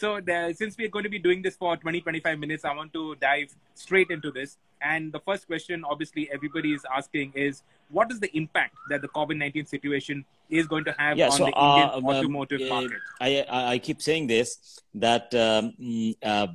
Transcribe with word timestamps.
so 0.00 0.18
since 0.54 0.76
we're 0.78 0.88
going 0.88 1.04
to 1.04 1.10
be 1.10 1.18
doing 1.18 1.42
this 1.42 1.56
for 1.56 1.76
20, 1.76 2.00
25 2.00 2.38
minutes, 2.38 2.64
I 2.64 2.74
want 2.74 2.92
to 2.94 3.14
dive 3.16 3.54
straight 3.74 4.10
into 4.10 4.30
this. 4.30 4.56
And 4.80 5.12
the 5.12 5.20
first 5.20 5.46
question, 5.46 5.84
obviously, 5.84 6.30
everybody 6.32 6.72
is 6.72 6.86
asking 6.90 7.32
is, 7.34 7.62
what 7.90 8.10
is 8.10 8.18
the 8.18 8.34
impact 8.36 8.74
that 8.88 9.02
the 9.02 9.08
COVID-19 9.08 9.68
situation 9.68 10.24
is 10.48 10.66
going 10.66 10.84
to 10.84 10.92
have 10.98 11.18
yeah, 11.18 11.26
on 11.26 11.32
so, 11.32 11.44
the 11.44 11.52
Indian 11.52 11.88
uh, 11.88 12.08
automotive 12.08 12.62
uh, 12.62 12.74
market? 12.74 12.98
I, 13.20 13.44
I, 13.74 13.78
keep 13.78 14.00
saying 14.00 14.26
this 14.28 14.80
that 14.94 15.34
um, 15.34 15.74
mm, 15.80 16.16
uh, 16.22 16.46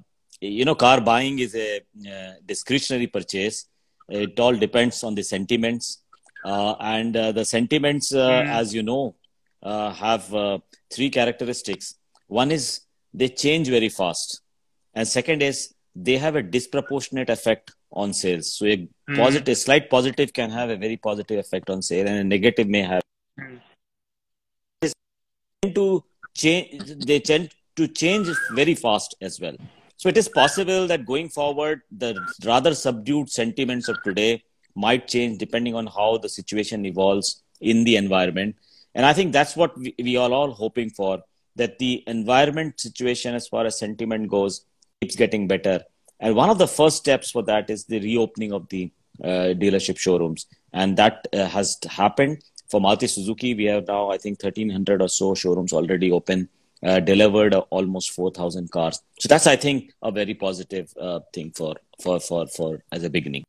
you 0.42 0.66
know 0.66 0.76
car 0.76 1.02
buying 1.02 1.40
is 1.40 1.54
a 1.56 1.78
uh, 1.78 2.34
discretionary 2.46 3.08
purchase. 3.08 3.68
It 4.08 4.40
all 4.40 4.56
depends 4.56 5.04
on 5.04 5.14
the 5.14 5.24
sentiments, 5.24 6.04
uh, 6.46 6.76
and 6.80 7.16
uh, 7.18 7.32
the 7.32 7.44
sentiments, 7.44 8.12
Mm. 8.14 8.48
as 8.48 8.74
you 8.74 8.84
know, 8.84 9.16
uh, 9.62 9.92
have 9.92 10.34
uh, 10.34 10.60
three 10.90 11.10
characteristics. 11.10 11.96
One 12.28 12.52
is 12.52 12.82
they 13.22 13.30
change 13.30 13.70
very 13.70 13.90
fast, 13.90 14.42
and 14.94 15.08
second 15.08 15.42
is 15.42 15.74
they 15.96 16.18
have 16.18 16.36
a 16.36 16.44
disproportionate 16.56 17.30
effect 17.30 17.72
on 17.92 18.14
sales. 18.14 18.52
So 18.58 18.66
a 18.66 18.78
Mm. 19.10 19.18
positive, 19.18 19.58
slight 19.58 19.90
positive 19.90 20.34
can 20.34 20.50
have 20.60 20.70
a 20.70 20.78
very 20.86 20.98
positive 20.98 21.40
effect 21.46 21.70
on 21.70 21.82
sale, 21.90 22.08
and 22.08 22.18
a 22.20 22.24
negative 22.36 22.68
may 22.78 22.82
have 22.94 23.02
Mm. 23.40 23.62
to 25.80 25.86
change 26.36 26.92
they 27.12 27.20
tend 27.20 27.50
to 27.76 27.88
change 28.02 28.28
very 28.60 28.76
fast 28.76 29.16
as 29.28 29.40
well 29.44 29.56
so 29.98 30.10
it 30.10 30.18
is 30.22 30.28
possible 30.28 30.88
that 30.92 31.06
going 31.12 31.30
forward 31.38 31.82
the 32.04 32.10
rather 32.46 32.74
subdued 32.82 33.30
sentiments 33.30 33.88
of 33.94 34.02
today 34.08 34.32
might 34.86 35.08
change 35.14 35.38
depending 35.44 35.76
on 35.82 35.88
how 35.98 36.10
the 36.26 36.32
situation 36.38 36.86
evolves 36.86 37.30
in 37.62 37.84
the 37.88 37.96
environment 38.04 38.56
and 38.96 39.06
i 39.06 39.14
think 39.14 39.34
that's 39.34 39.56
what 39.62 39.78
we, 39.78 39.94
we 40.10 40.18
are 40.18 40.32
all 40.32 40.52
hoping 40.52 40.90
for 40.90 41.14
that 41.56 41.80
the 41.80 42.04
environment 42.08 42.80
situation 42.80 43.36
as 43.36 43.48
far 43.48 43.66
as 43.66 43.80
sentiment 43.80 44.30
goes 44.30 44.66
keeps 45.02 45.16
getting 45.16 45.48
better 45.48 45.82
and 46.20 46.36
one 46.36 46.50
of 46.50 46.58
the 46.58 46.68
first 46.68 46.98
steps 46.98 47.32
for 47.32 47.44
that 47.44 47.70
is 47.70 47.86
the 47.86 48.00
reopening 48.00 48.52
of 48.54 48.68
the 48.70 48.92
uh, 49.24 49.54
dealership 49.62 49.98
showrooms 49.98 50.46
and 50.74 50.98
that 50.98 51.28
uh, 51.34 51.46
has 51.48 51.78
happened 51.90 52.42
for 52.70 52.80
Maruti 52.80 53.10
Suzuki, 53.10 53.54
we 53.54 53.66
have 53.66 53.88
now, 53.88 54.10
I 54.10 54.18
think, 54.18 54.42
1,300 54.42 55.02
or 55.02 55.10
so 55.10 55.36
showrooms 55.36 55.74
already 55.74 56.12
open, 56.12 56.50
uh, 56.84 57.00
delivered 57.00 57.54
almost 57.54 58.12
4,000 58.12 58.72
cars. 58.72 59.02
So 59.20 59.28
that's, 59.28 59.48
I 59.48 59.56
think, 59.56 59.94
a 60.02 60.12
very 60.12 60.34
positive 60.34 60.94
uh, 61.00 61.20
thing 61.34 61.52
for, 61.56 61.76
for, 62.02 62.20
for, 62.20 62.48
for 62.48 62.84
as 62.92 63.04
a 63.04 63.10
beginning. 63.10 63.44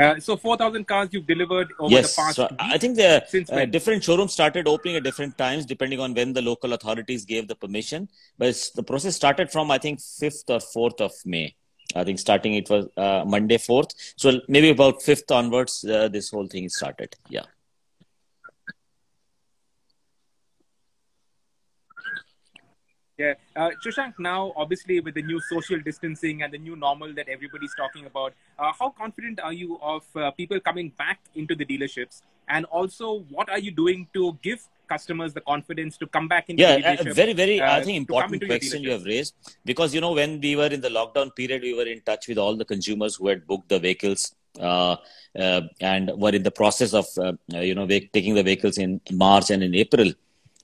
Uh, 0.00 0.18
so 0.18 0.36
4,000 0.36 0.86
cars 0.86 1.08
you've 1.12 1.26
delivered 1.26 1.68
over 1.78 1.92
yes, 1.92 2.16
the 2.16 2.22
past 2.22 2.36
so. 2.36 2.48
I 2.58 2.78
think 2.78 2.96
the 2.96 3.24
Since 3.28 3.50
uh, 3.50 3.66
different 3.66 4.02
showrooms 4.02 4.32
started 4.32 4.66
opening 4.66 4.96
at 4.96 5.02
different 5.02 5.36
times 5.36 5.66
depending 5.66 6.00
on 6.00 6.14
when 6.14 6.32
the 6.32 6.42
local 6.42 6.72
authorities 6.72 7.24
gave 7.24 7.48
the 7.48 7.54
permission. 7.54 8.08
But 8.38 8.48
it's, 8.48 8.70
the 8.70 8.82
process 8.82 9.14
started 9.16 9.50
from, 9.52 9.70
I 9.70 9.78
think, 9.78 9.98
5th 9.98 10.48
or 10.48 10.90
4th 10.90 11.00
of 11.02 11.12
May. 11.26 11.54
I 11.94 12.04
think 12.04 12.18
starting 12.18 12.54
it 12.54 12.70
was 12.70 12.86
uh, 12.96 13.24
Monday 13.26 13.58
4th. 13.58 13.90
So 14.16 14.40
maybe 14.48 14.70
about 14.70 15.00
5th 15.00 15.30
onwards, 15.34 15.84
uh, 15.84 16.08
this 16.08 16.30
whole 16.30 16.46
thing 16.46 16.68
started. 16.68 17.14
Yeah. 17.28 17.42
Yeah. 23.20 23.34
Uh, 23.54 23.70
now, 24.18 24.52
obviously, 24.56 24.98
with 25.00 25.14
the 25.14 25.22
new 25.22 25.40
social 25.52 25.78
distancing 25.78 26.42
and 26.42 26.52
the 26.54 26.58
new 26.58 26.74
normal 26.74 27.12
that 27.14 27.28
everybody's 27.28 27.74
talking 27.76 28.06
about, 28.06 28.32
uh, 28.58 28.72
how 28.78 28.90
confident 28.90 29.40
are 29.40 29.52
you 29.52 29.78
of 29.82 30.04
uh, 30.16 30.30
people 30.30 30.58
coming 30.68 30.92
back 30.96 31.18
into 31.34 31.54
the 31.54 31.66
dealerships? 31.66 32.22
And 32.48 32.64
also, 32.66 33.20
what 33.36 33.50
are 33.50 33.58
you 33.58 33.72
doing 33.72 34.08
to 34.14 34.38
give 34.42 34.66
customers 34.88 35.34
the 35.34 35.42
confidence 35.42 35.98
to 35.98 36.06
come 36.06 36.28
back 36.28 36.48
into 36.48 36.62
Yeah, 36.62 36.78
dealership? 36.78 37.14
very, 37.14 37.34
very, 37.34 37.60
uh, 37.60 37.74
I 37.74 37.84
think, 37.84 37.98
important 37.98 38.46
question 38.46 38.82
you 38.82 38.90
have 38.90 39.04
raised 39.04 39.34
because, 39.66 39.94
you 39.94 40.00
know, 40.00 40.12
when 40.12 40.40
we 40.40 40.56
were 40.56 40.72
in 40.78 40.80
the 40.80 40.88
lockdown 40.88 41.34
period, 41.36 41.62
we 41.62 41.74
were 41.74 41.88
in 41.94 42.00
touch 42.00 42.26
with 42.26 42.38
all 42.38 42.56
the 42.56 42.64
consumers 42.64 43.16
who 43.16 43.28
had 43.28 43.46
booked 43.46 43.68
the 43.68 43.78
vehicles 43.78 44.34
uh, 44.58 44.96
uh, 45.38 45.60
and 45.92 46.10
were 46.16 46.34
in 46.40 46.42
the 46.42 46.50
process 46.62 46.94
of, 46.94 47.06
uh, 47.18 47.32
you 47.68 47.74
know, 47.74 47.86
taking 47.86 48.34
the 48.34 48.42
vehicles 48.42 48.78
in 48.78 49.00
March 49.12 49.50
and 49.50 49.62
in 49.62 49.74
April. 49.74 50.10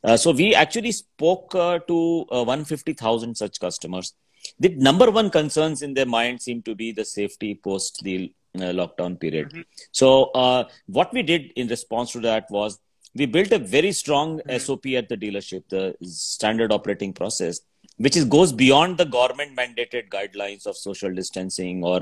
Uh, 0.06 0.16
so 0.16 0.30
we 0.40 0.54
actually 0.54 0.92
spoke 0.92 1.54
uh, 1.54 1.78
to 1.90 2.24
uh, 2.30 2.44
150,000 2.44 3.36
such 3.42 3.58
customers. 3.66 4.14
The 4.60 4.70
number 4.88 5.10
one 5.10 5.28
concerns 5.30 5.82
in 5.82 5.92
their 5.94 6.06
mind 6.06 6.40
seem 6.40 6.62
to 6.62 6.74
be 6.82 6.92
the 6.92 7.04
safety 7.04 7.50
post 7.68 8.02
the 8.08 8.32
uh, 8.56 8.72
lockdown 8.80 9.18
period. 9.24 9.48
Mhm. 9.50 9.64
So 10.00 10.08
uh, 10.42 10.60
what 10.98 11.12
we 11.16 11.22
did 11.32 11.52
in 11.56 11.66
response 11.76 12.12
to 12.12 12.20
that 12.20 12.44
was 12.58 12.78
we 13.20 13.26
built 13.26 13.52
a 13.58 13.58
very 13.76 13.92
strong 14.02 14.28
Mhm. 14.40 14.60
SOP 14.64 14.86
at 15.00 15.08
the 15.12 15.18
dealership, 15.24 15.64
the 15.76 15.84
standard 16.02 16.70
operating 16.78 17.12
process, 17.20 17.60
which 18.04 18.16
is 18.20 18.24
goes 18.36 18.52
beyond 18.64 18.98
the 19.02 19.08
government 19.18 19.52
mandated 19.60 20.08
guidelines 20.16 20.64
of 20.70 20.76
social 20.76 21.12
distancing 21.20 21.82
or 21.90 21.98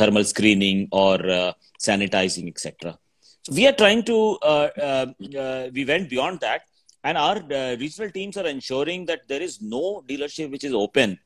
thermal 0.00 0.24
screening 0.34 0.88
or 1.04 1.16
uh, 1.38 1.52
sanitizing, 1.88 2.46
etc. 2.52 2.98
So 3.44 3.52
we 3.58 3.66
are 3.70 3.76
trying 3.82 4.02
to 4.12 4.18
uh, 4.52 4.68
uh, 4.88 5.06
uh, 5.44 5.64
we 5.72 5.84
went 5.84 6.08
beyond 6.14 6.40
that, 6.40 6.62
and 7.04 7.16
our 7.18 7.36
uh, 7.60 7.76
regional 7.84 8.10
teams 8.10 8.36
are 8.40 8.46
ensuring 8.46 9.00
that 9.10 9.22
there 9.28 9.42
is 9.48 9.54
no 9.60 10.02
dealership 10.08 10.50
which 10.54 10.64
is 10.64 10.74
open 10.84 11.18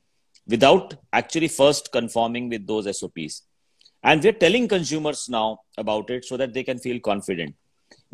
without 0.55 0.95
actually 1.13 1.49
first 1.49 1.93
conforming 1.93 2.49
with 2.53 2.67
those 2.67 2.87
SOPs. 2.99 3.35
And 4.03 4.23
we're 4.23 4.41
telling 4.45 4.67
consumers 4.69 5.29
now 5.29 5.61
about 5.77 6.11
it 6.11 6.25
so 6.25 6.37
that 6.37 6.53
they 6.55 6.65
can 6.69 6.79
feel 6.79 6.99
confident. 7.01 7.55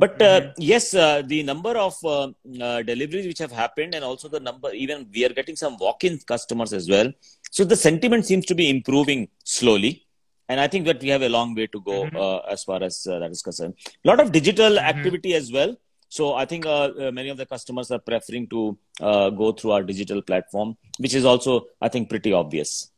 But 0.02 0.20
uh, 0.22 0.41
yes, 0.58 0.94
uh, 0.94 1.22
the 1.32 1.42
number 1.42 1.70
of 1.86 1.94
uh, 2.04 2.28
uh, 2.66 2.82
deliveries 2.82 3.26
which 3.26 3.38
have 3.38 3.52
happened, 3.52 3.94
and 3.94 4.04
also 4.04 4.28
the 4.28 4.41
number, 4.41 4.72
even 4.72 5.08
we 5.14 5.25
are 5.25 5.34
getting 5.38 5.56
some 5.56 5.76
walk-in 5.78 6.19
customers 6.32 6.72
as 6.72 6.88
well. 6.88 7.12
So 7.50 7.64
the 7.64 7.76
sentiment 7.76 8.26
seems 8.26 8.46
to 8.46 8.54
be 8.54 8.70
improving 8.70 9.28
slowly, 9.44 9.92
and 10.48 10.60
I 10.60 10.69
think 10.69 10.84
that 10.86 11.00
we 11.00 11.08
have 11.08 11.22
a 11.22 11.28
long 11.28 11.54
way 11.58 11.66
to 11.75 11.81
go 11.91 11.96
Mhm. 12.06 12.16
uh, 12.25 12.38
as 12.54 12.62
far 12.69 12.82
as 12.88 13.06
uh, 13.06 13.19
that 13.20 13.31
is 13.36 13.42
concerned. 13.42 13.75
A 14.04 14.08
lot 14.10 14.20
of 14.25 14.32
digital 14.32 14.72
Mhm. 14.76 14.88
activity 14.92 15.34
as 15.34 15.52
well. 15.58 15.72
So 16.14 16.34
I 16.34 16.44
think 16.44 16.64
uh, 16.64 16.91
uh, 17.06 17.10
many 17.10 17.28
of 17.30 17.36
the 17.36 17.44
customers 17.44 17.91
are 17.91 17.98
preferring 17.98 18.47
to 18.50 18.78
uh, 19.00 19.30
go 19.30 19.50
through 19.50 19.72
our 19.72 19.82
digital 19.82 20.22
platform, 20.22 20.76
which 20.98 21.12
is 21.12 21.25
also, 21.25 21.66
I 21.80 21.88
think, 21.88 22.08
pretty 22.08 22.32
obvious. 22.32 22.92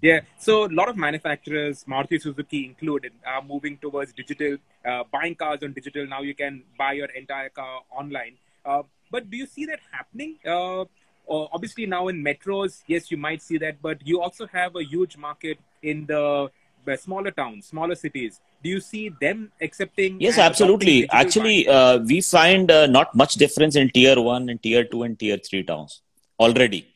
Yeah, 0.00 0.22
so 0.40 0.64
a 0.64 0.72
lot 0.80 0.88
of 0.88 0.96
manufacturers, 0.96 1.84
Maruti 1.84 2.20
Suzuki 2.20 2.64
included, 2.66 3.12
are 3.24 3.42
moving 3.42 3.78
towards 3.78 4.12
digital, 4.12 4.56
uh, 4.84 5.04
buying 5.12 5.36
cars 5.36 5.62
on 5.62 5.72
digital. 5.72 6.04
Now 6.08 6.22
you 6.22 6.34
can 6.34 6.64
buy 6.76 6.94
your 6.94 7.10
entire 7.10 7.48
car 7.48 7.82
online. 7.96 8.38
Uh, 8.64 8.82
but 9.12 9.30
do 9.30 9.36
you 9.36 9.46
see 9.46 9.66
that 9.66 9.78
happening? 9.92 10.38
Uh, 10.44 10.84
obviously, 11.28 11.86
now 11.86 12.08
in 12.08 12.24
metros, 12.24 12.82
yes, 12.88 13.08
you 13.08 13.18
might 13.18 13.40
see 13.40 13.58
that, 13.58 13.80
but 13.80 14.04
you 14.04 14.20
also 14.20 14.48
have 14.48 14.74
a 14.74 14.82
huge 14.82 15.16
market 15.16 15.58
in 15.82 16.06
the, 16.06 16.50
the 16.50 16.50
smaller 16.96 17.30
towns, 17.30 17.66
smaller 17.66 17.94
cities. 17.94 18.40
Do 18.62 18.68
you 18.70 18.80
see 18.80 19.10
them 19.20 19.50
accepting? 19.60 20.20
Yes, 20.20 20.38
absolutely. 20.38 21.08
Actually, 21.10 21.68
uh, 21.68 21.98
we 21.98 22.20
find 22.20 22.70
uh, 22.70 22.86
not 22.86 23.14
much 23.14 23.34
difference 23.34 23.76
in 23.76 23.90
tier 23.90 24.20
one 24.20 24.48
and 24.48 24.62
tier 24.62 24.84
two 24.84 25.02
and 25.02 25.18
tier 25.18 25.38
three 25.38 25.62
towns 25.62 26.02
already. 26.38 26.88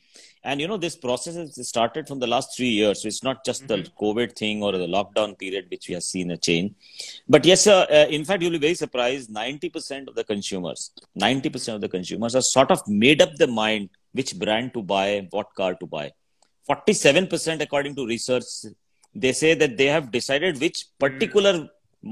And 0.47 0.61
you 0.61 0.69
know, 0.69 0.77
this 0.77 0.95
process 0.95 1.35
has 1.35 1.69
started 1.69 2.07
from 2.07 2.21
the 2.21 2.27
last 2.29 2.57
three 2.57 2.69
years. 2.69 3.03
So 3.03 3.09
it's 3.09 3.25
not 3.25 3.45
just 3.45 3.67
the 3.67 3.79
COVID 4.01 4.37
thing 4.37 4.63
or 4.63 4.71
the 4.71 4.87
lockdown 4.87 5.37
period 5.37 5.67
which 5.73 5.89
we 5.89 5.95
have 5.95 6.05
seen 6.05 6.31
a 6.31 6.37
change. 6.37 6.73
But 7.29 7.45
yes, 7.45 7.67
uh, 7.67 7.81
uh, 7.91 8.07
in 8.09 8.25
fact, 8.25 8.43
you'll 8.43 8.53
be 8.53 8.59
very 8.59 8.75
surprised. 8.75 9.29
90% 9.29 10.07
of 10.07 10.15
the 10.15 10.23
consumers, 10.23 10.93
90% 11.21 11.75
of 11.75 11.81
the 11.81 11.89
consumers 11.89 12.37
are 12.37 12.43
sort 12.43 12.71
of 12.71 12.87
made 12.87 13.21
up 13.21 13.35
their 13.35 13.49
mind 13.49 13.91
which 14.13 14.39
brand 14.39 14.73
to 14.75 14.83
buy, 14.83 15.27
what 15.31 15.53
car 15.57 15.75
to 15.75 15.87
buy. 15.87 16.13
47% 16.71 17.61
according 17.61 17.97
to 17.97 18.07
research, 18.07 18.45
they 19.23 19.33
say 19.43 19.51
that 19.63 19.73
they 19.81 19.89
have 19.97 20.07
decided 20.19 20.61
which 20.65 20.79
particular 21.05 21.55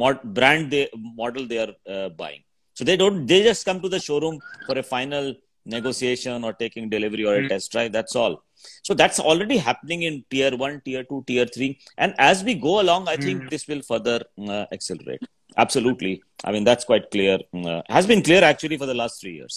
mod- 0.03 0.25
brand 0.39 0.71
they 0.75 0.85
model 1.23 1.45
they 1.53 1.59
are 1.65 1.73
uh, 1.95 2.09
buying. 2.21 2.43
So 2.79 2.83
they 2.89 2.97
don't, 3.03 3.27
they 3.31 3.41
just 3.51 3.65
come 3.69 3.81
to 3.85 3.89
the 3.95 4.01
showroom 4.09 4.37
for 4.67 4.77
a 4.79 4.83
final 4.83 5.27
negotiation 5.75 6.45
or 6.47 6.53
taking 6.63 6.89
delivery 6.95 7.25
or 7.31 7.35
a 7.37 7.43
Mm. 7.43 7.49
test 7.53 7.67
drive. 7.73 7.91
That's 7.99 8.17
all. 8.23 8.35
So 8.89 8.93
that's 9.01 9.21
already 9.31 9.57
happening 9.69 10.01
in 10.09 10.15
tier 10.31 10.53
one, 10.65 10.75
tier 10.87 11.05
two, 11.11 11.21
tier 11.29 11.47
three. 11.55 11.71
And 11.97 12.15
as 12.19 12.43
we 12.49 12.55
go 12.69 12.75
along, 12.85 13.03
I 13.15 13.17
think 13.25 13.45
Mm. 13.45 13.51
this 13.53 13.65
will 13.71 13.83
further 13.91 14.19
uh, 14.55 14.65
accelerate. 14.77 15.23
Absolutely. 15.65 16.15
I 16.43 16.53
mean, 16.53 16.65
that's 16.65 16.85
quite 16.85 17.07
clear. 17.15 17.39
Uh, 17.55 17.81
has 17.89 18.07
been 18.13 18.23
clear 18.29 18.43
actually 18.53 18.79
for 18.83 18.87
the 18.93 18.99
last 19.03 19.21
three 19.21 19.35
years. 19.41 19.57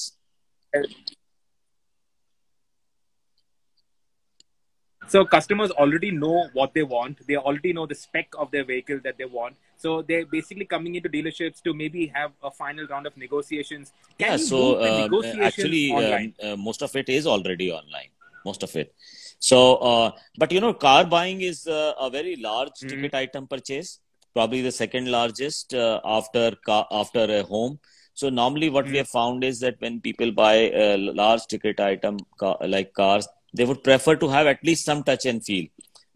So 5.08 5.26
customers 5.26 5.72
already 5.72 6.12
know 6.12 6.50
what 6.54 6.74
they 6.74 6.84
want. 6.84 7.26
They 7.28 7.38
already 7.38 7.74
know 7.74 7.86
the 7.86 7.96
spec 7.96 8.28
of 8.38 8.52
their 8.52 8.66
vehicle 8.66 9.00
that 9.04 9.18
they 9.18 9.26
want. 9.26 9.56
So 9.78 10.02
they're 10.02 10.26
basically 10.26 10.66
coming 10.66 10.96
into 10.96 11.10
dealerships 11.10 11.62
to 11.64 11.74
maybe 11.74 12.08
have 12.08 12.32
a 12.44 12.52
final 12.52 12.88
round 12.88 13.08
of 13.08 13.16
negotiations. 13.16 13.94
Can 14.20 14.32
yeah, 14.32 14.38
so 14.38 14.76
uh, 14.76 15.08
actually, 15.42 15.92
um, 15.94 16.34
uh, 16.44 16.56
most 16.58 16.82
of 16.82 16.96
it 16.96 17.10
is 17.10 17.28
already 17.28 17.72
online. 17.72 18.10
Most 18.46 18.64
of 18.64 18.76
it. 18.76 18.94
So, 19.40 19.76
uh, 19.76 20.12
but 20.38 20.52
you 20.52 20.60
know, 20.60 20.74
car 20.74 21.06
buying 21.06 21.42
is 21.42 21.68
uh, 21.68 21.94
a 22.00 22.10
very 22.10 22.36
large 22.36 22.80
Mhm. 22.82 22.90
ticket 22.90 23.16
item 23.16 23.48
purchase. 23.48 24.00
probably 24.38 24.62
the 24.62 24.72
second 24.72 25.10
largest 25.10 25.74
uh, 25.74 26.00
after 26.06 26.52
car, 26.66 26.86
after 26.92 27.22
a 27.38 27.42
home. 27.44 27.80
So 28.14 28.30
normally, 28.30 28.70
what 28.70 28.86
mm. 28.86 28.92
we 28.92 28.98
have 28.98 29.08
found 29.08 29.44
is 29.44 29.60
that 29.62 29.80
when 29.80 30.00
people 30.00 30.32
buy 30.32 30.56
a 30.84 30.98
large 30.98 31.48
ticket 31.48 31.80
item 31.80 32.20
car, 32.38 32.56
like 32.74 32.94
cars, 32.94 33.28
they 33.54 33.66
would 33.66 33.84
prefer 33.84 34.16
to 34.16 34.28
have 34.28 34.48
at 34.48 34.64
least 34.64 34.86
some 34.86 35.04
touch 35.04 35.26
and 35.26 35.44
feel 35.44 35.66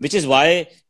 which 0.03 0.15
is 0.19 0.25
why 0.25 0.45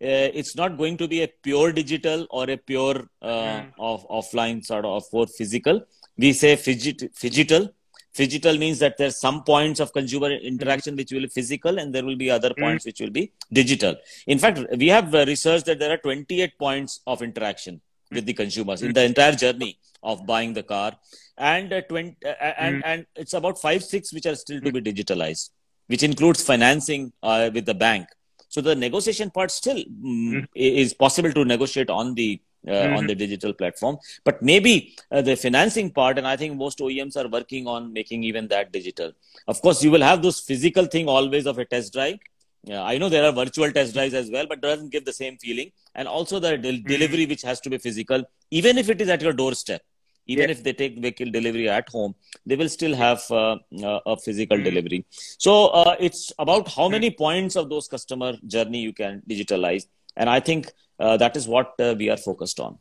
uh, 0.09 0.29
it's 0.39 0.55
not 0.55 0.77
going 0.77 0.95
to 1.01 1.07
be 1.13 1.21
a 1.21 1.27
pure 1.47 1.71
digital 1.73 2.25
or 2.29 2.49
a 2.49 2.55
pure 2.55 2.97
uh, 3.21 3.59
mm. 3.59 3.65
of 3.77 4.07
offline 4.07 4.63
sort 4.65 4.85
of 4.85 5.05
for 5.09 5.27
physical. 5.27 5.81
We 6.17 6.31
say 6.31 6.55
fidget, 6.55 7.13
phygital 7.13 8.57
means 8.57 8.79
that 8.79 8.97
there's 8.97 9.19
some 9.19 9.43
points 9.43 9.81
of 9.81 9.91
consumer 9.91 10.31
interaction 10.31 10.95
which 10.95 11.11
will 11.11 11.27
be 11.27 11.27
physical 11.27 11.77
and 11.77 11.93
there 11.93 12.05
will 12.05 12.15
be 12.15 12.31
other 12.31 12.51
mm. 12.51 12.59
points 12.63 12.85
which 12.85 13.01
will 13.01 13.09
be 13.09 13.33
digital. 13.51 13.95
In 14.27 14.39
fact 14.39 14.59
we 14.77 14.87
have 14.87 15.13
uh, 15.13 15.25
researched 15.27 15.65
that 15.65 15.79
there 15.79 15.91
are 15.91 15.97
28 15.97 16.57
points 16.57 17.01
of 17.05 17.21
interaction 17.21 17.81
with 18.11 18.25
the 18.25 18.33
consumers 18.33 18.81
in 18.81 18.93
the 18.93 19.03
entire 19.03 19.33
journey 19.33 19.77
of 20.03 20.25
buying 20.25 20.53
the 20.53 20.63
car. 20.63 20.93
And 21.37 21.73
uh, 21.73 21.81
20 21.81 22.15
uh, 22.25 22.29
and, 22.57 22.75
mm. 22.77 22.81
and 22.85 23.05
it's 23.17 23.33
about 23.33 23.59
5 23.59 23.83
6 23.83 24.13
which 24.13 24.25
are 24.25 24.35
still 24.35 24.61
to 24.61 24.71
be 24.71 24.81
digitalized 24.81 25.49
which 25.91 26.03
includes 26.09 26.41
financing 26.51 27.11
uh, 27.29 27.49
with 27.55 27.65
the 27.71 27.77
bank 27.85 28.07
so 28.53 28.59
the 28.59 28.75
negotiation 28.75 29.29
part 29.31 29.49
still 29.49 29.81
mm, 30.11 30.45
is 30.53 30.93
possible 30.93 31.31
to 31.31 31.43
negotiate 31.45 31.89
on 31.89 32.15
the 32.15 32.29
uh, 32.67 32.71
mm-hmm. 32.71 32.95
on 32.97 33.07
the 33.07 33.15
digital 33.15 33.53
platform, 33.53 33.97
but 34.23 34.39
maybe 34.43 34.95
uh, 35.11 35.19
the 35.19 35.35
financing 35.35 35.89
part, 35.89 36.19
and 36.19 36.27
I 36.27 36.35
think 36.37 36.55
most 36.55 36.77
OEMs 36.77 37.17
are 37.17 37.27
working 37.27 37.65
on 37.65 37.91
making 37.91 38.23
even 38.23 38.47
that 38.49 38.71
digital. 38.71 39.13
Of 39.47 39.63
course, 39.63 39.83
you 39.83 39.89
will 39.89 40.03
have 40.03 40.21
those 40.21 40.39
physical 40.39 40.85
thing 40.85 41.07
always 41.07 41.47
of 41.47 41.57
a 41.57 41.65
test 41.65 41.91
drive. 41.93 42.19
Yeah, 42.63 42.83
I 42.83 42.99
know 42.99 43.09
there 43.09 43.25
are 43.25 43.31
virtual 43.31 43.71
test 43.71 43.95
drives 43.95 44.13
as 44.13 44.29
well, 44.29 44.45
but 44.47 44.61
doesn't 44.61 44.91
give 44.91 45.05
the 45.05 45.13
same 45.13 45.37
feeling. 45.37 45.71
And 45.95 46.07
also 46.07 46.39
the 46.39 46.55
de- 46.55 46.73
mm-hmm. 46.73 46.87
delivery, 46.87 47.25
which 47.25 47.41
has 47.41 47.59
to 47.61 47.69
be 47.71 47.79
physical, 47.79 48.23
even 48.51 48.77
if 48.77 48.91
it 48.91 49.01
is 49.01 49.09
at 49.09 49.23
your 49.23 49.33
doorstep 49.33 49.81
even 50.27 50.45
yeah. 50.45 50.51
if 50.51 50.63
they 50.63 50.73
take 50.73 50.99
vehicle 50.99 51.31
delivery 51.31 51.69
at 51.69 51.87
home 51.89 52.13
they 52.45 52.55
will 52.55 52.69
still 52.69 52.95
have 52.95 53.23
uh, 53.31 53.57
uh, 53.83 53.99
a 54.05 54.17
physical 54.17 54.57
mm. 54.57 54.63
delivery. 54.63 55.05
So 55.37 55.67
uh, 55.67 55.95
it's 55.99 56.31
about 56.39 56.67
how 56.69 56.89
many 56.89 57.11
points 57.11 57.55
of 57.55 57.69
those 57.69 57.87
customer 57.87 58.33
journey 58.45 58.81
you 58.81 58.93
can 58.93 59.21
digitalize. 59.29 59.87
And 60.15 60.29
i 60.29 60.39
think 60.39 60.71
uh, 60.99 61.17
that 61.17 61.35
is 61.35 61.47
what 61.47 61.73
uh, 61.79 61.95
we 61.97 62.09
are 62.09 62.17
focused 62.17 62.59
on. 62.59 62.77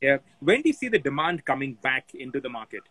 Yeah. 0.00 0.18
When 0.40 0.62
do 0.62 0.68
you 0.68 0.72
see 0.72 0.88
the 0.88 0.98
demand 0.98 1.44
coming 1.44 1.74
back 1.74 2.14
into 2.14 2.40
the 2.40 2.48
market? 2.48 2.82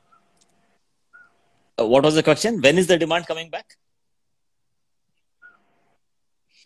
Uh, 1.80 1.86
what 1.88 2.04
was 2.04 2.16
the 2.16 2.24
question? 2.24 2.62
When 2.62 2.78
is 2.78 2.88
the 2.88 2.98
demand 2.98 3.26
coming 3.26 3.50
back 3.50 3.78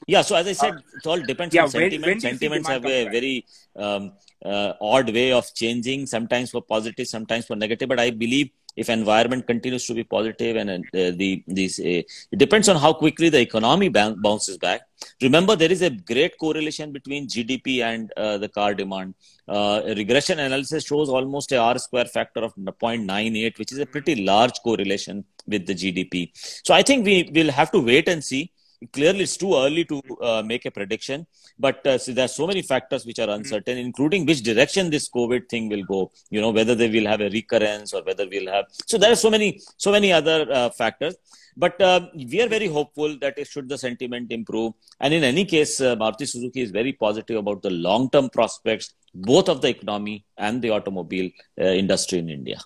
yeah, 0.08 0.22
so 0.22 0.36
as 0.36 0.48
I 0.48 0.54
said, 0.54 0.76
it 0.96 1.06
all 1.06 1.20
depends 1.20 1.56
yeah, 1.56 1.64
on 1.64 1.70
sentiment. 1.70 2.02
When, 2.02 2.12
when 2.12 2.20
Sentiments 2.20 2.68
have 2.68 2.86
a 2.86 3.06
very 3.06 3.46
um, 3.76 4.14
uh, 4.44 4.74
odd 4.82 5.14
way 5.14 5.32
of 5.32 5.54
changing, 5.54 6.06
sometimes 6.06 6.52
for 6.52 6.62
positive, 6.62 7.08
sometimes 7.08 7.46
for 7.46 7.56
negative. 7.56 7.90
But 7.90 8.00
I 8.00 8.12
believe 8.12 8.52
if 8.76 8.90
environment 8.90 9.46
continues 9.46 9.86
to 9.88 9.94
be 9.94 10.04
positive 10.04 10.56
and 10.56 10.70
uh, 10.70 11.12
the 11.20 11.44
these 11.48 11.80
uh, 11.80 12.02
it 12.34 12.38
depends 12.44 12.68
on 12.70 12.76
how 12.76 12.92
quickly 12.94 13.30
the 13.30 13.40
economy 13.40 13.90
bounces 13.90 14.58
back 14.58 14.82
remember 15.22 15.56
there 15.56 15.72
is 15.72 15.82
a 15.82 15.90
great 15.90 16.38
correlation 16.38 16.92
between 16.92 17.28
gdp 17.28 17.82
and 17.82 18.12
uh, 18.18 18.38
the 18.38 18.50
car 18.50 18.74
demand 18.74 19.14
uh, 19.48 19.82
regression 20.02 20.40
analysis 20.40 20.86
shows 20.86 21.10
almost 21.10 21.52
a 21.52 21.58
r 21.58 21.78
square 21.78 22.06
factor 22.06 22.42
of 22.42 22.56
0.98 22.56 23.60
which 23.60 23.72
is 23.72 23.80
a 23.80 23.86
pretty 23.86 24.16
large 24.24 24.60
correlation 24.64 25.24
with 25.48 25.66
the 25.68 25.76
gdp 25.76 26.30
so 26.64 26.74
i 26.74 26.82
think 26.82 27.06
we 27.06 27.30
will 27.34 27.52
have 27.52 27.72
to 27.72 27.80
wait 27.80 28.08
and 28.08 28.24
see 28.24 28.52
clearly 28.91 29.24
it's 29.24 29.38
too 29.38 29.56
early 29.56 29.85
to 29.85 30.01
uh, 30.21 30.41
make 30.45 30.65
a 30.65 30.71
prediction 30.71 31.25
but 31.59 31.85
uh, 31.88 31.97
so 31.97 32.12
there 32.12 32.25
are 32.25 32.35
so 32.39 32.47
many 32.47 32.62
factors 32.62 33.06
which 33.06 33.19
are 33.19 33.27
hmm. 33.27 33.39
uncertain 33.39 33.77
including 33.77 34.25
which 34.25 34.41
direction 34.41 34.89
this 34.89 35.09
covid 35.09 35.47
thing 35.50 35.69
will 35.69 35.83
go 35.83 36.12
you 36.30 36.41
know 36.41 36.51
whether 36.51 36.75
they 36.75 36.89
will 36.89 37.07
have 37.13 37.21
a 37.21 37.30
recurrence 37.30 37.94
or 37.94 38.03
whether 38.03 38.27
we'll 38.27 38.51
have 38.51 38.65
so 38.88 38.97
there 38.97 39.12
are 39.12 39.21
so 39.25 39.30
many 39.30 39.59
so 39.77 39.91
many 39.91 40.12
other 40.12 40.47
uh, 40.51 40.69
factors 40.69 41.15
but 41.56 41.80
uh, 41.81 42.07
we 42.15 42.41
are 42.41 42.47
very 42.47 42.68
hopeful 42.68 43.18
that 43.19 43.38
it 43.38 43.47
should 43.47 43.69
the 43.69 43.77
sentiment 43.77 44.31
improve 44.31 44.74
and 45.00 45.13
in 45.13 45.24
any 45.24 45.45
case 45.45 45.80
uh, 45.81 45.95
maruti 45.95 46.27
suzuki 46.33 46.62
is 46.62 46.71
very 46.71 46.94
positive 47.06 47.38
about 47.44 47.62
the 47.62 47.74
long 47.88 48.09
term 48.09 48.30
prospects 48.30 48.94
both 49.13 49.47
of 49.53 49.62
the 49.62 49.69
economy 49.77 50.25
and 50.38 50.62
the 50.62 50.71
automobile 50.77 51.30
uh, 51.62 51.74
industry 51.83 52.19
in 52.19 52.30
india 52.39 52.59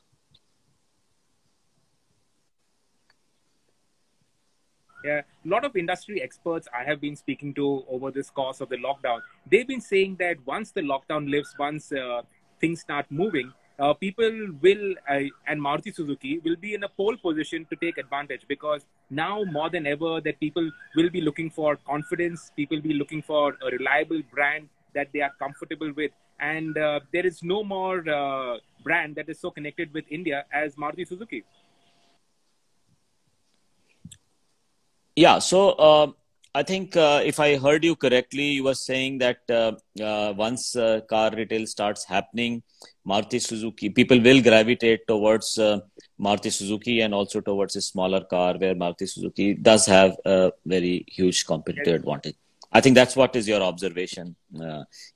a 5.16 5.24
lot 5.48 5.66
of 5.66 5.76
industry 5.76 6.22
experts 6.22 6.68
I 6.78 6.84
have 6.84 7.00
been 7.02 7.16
speaking 7.16 7.54
to 7.56 7.84
over 7.90 8.12
this 8.12 8.30
course 8.30 8.62
of 8.62 8.70
the 8.70 8.78
lockdown, 8.78 9.22
they've 9.50 9.68
been 9.68 9.82
saying 9.82 10.18
that 10.20 10.38
once 10.46 10.72
the 10.72 10.82
lockdown 10.82 11.30
lifts, 11.30 11.56
once 11.58 11.92
uh, 11.92 12.22
things 12.60 12.82
start 12.82 13.06
moving, 13.10 13.54
uh, 13.80 13.94
people 13.94 14.32
will, 14.62 14.96
uh, 15.10 15.20
and 15.46 15.62
Maruti 15.62 15.94
Suzuki 15.94 16.40
will 16.40 16.56
be 16.56 16.74
in 16.74 16.84
a 16.84 16.90
pole 16.90 17.16
position 17.16 17.66
to 17.70 17.76
take 17.76 17.98
advantage 17.98 18.42
because 18.48 18.86
now 19.10 19.44
more 19.44 19.70
than 19.70 19.86
ever 19.86 20.20
that 20.22 20.40
people 20.40 20.70
will 20.96 21.10
be 21.10 21.22
looking 21.22 21.50
for 21.50 21.78
confidence, 21.88 22.52
people 22.56 22.78
will 22.78 22.84
be 22.84 22.94
looking 22.94 23.22
for 23.22 23.56
a 23.66 23.72
reliable 23.72 24.22
brand 24.34 24.68
that 24.96 25.10
they 25.14 25.22
are 25.22 25.32
comfortable 25.38 25.92
with. 25.96 26.12
And 26.40 26.78
uh, 26.78 27.00
there 27.14 27.26
is 27.26 27.44
no 27.44 27.64
more 27.64 28.08
uh, 28.10 28.58
brand 28.84 29.16
that 29.16 29.30
is 29.30 29.40
so 29.40 29.52
connected 29.52 29.94
with 29.94 30.06
India 30.10 30.46
as 30.52 30.76
Maruti 30.76 31.08
Suzuki. 31.08 31.44
Yeah. 35.18 35.40
So 35.40 35.72
uh, 35.72 36.12
I 36.54 36.62
think 36.62 36.96
uh, 36.96 37.22
if 37.26 37.40
I 37.40 37.58
heard 37.58 37.84
you 37.84 37.96
correctly, 37.96 38.50
you 38.58 38.64
were 38.64 38.76
saying 38.76 39.18
that 39.18 39.40
uh, 39.50 39.72
uh 40.10 40.34
once 40.38 40.76
uh, 40.76 41.02
car 41.10 41.32
retail 41.36 41.66
starts 41.66 42.06
happening, 42.06 42.62
Maruti 43.12 43.42
Suzuki 43.42 43.90
people 43.90 44.22
will 44.22 44.42
gravitate 44.44 45.08
towards 45.08 45.58
uh, 45.58 45.80
Maruti 46.20 46.52
Suzuki 46.52 47.02
and 47.02 47.16
also 47.16 47.42
towards 47.42 47.76
a 47.76 47.82
smaller 47.82 48.24
car 48.36 48.58
where 48.60 48.76
Maruti 48.76 49.10
Suzuki 49.10 49.56
does 49.56 49.88
have 49.88 50.16
a 50.26 50.52
very 50.66 51.04
huge 51.08 51.48
competitive 51.48 51.96
advantage. 51.96 52.36
I 52.72 52.82
think 52.82 52.94
that's 52.94 53.16
what 53.16 53.36
is 53.36 53.48
your 53.48 53.64
observation. 53.64 54.36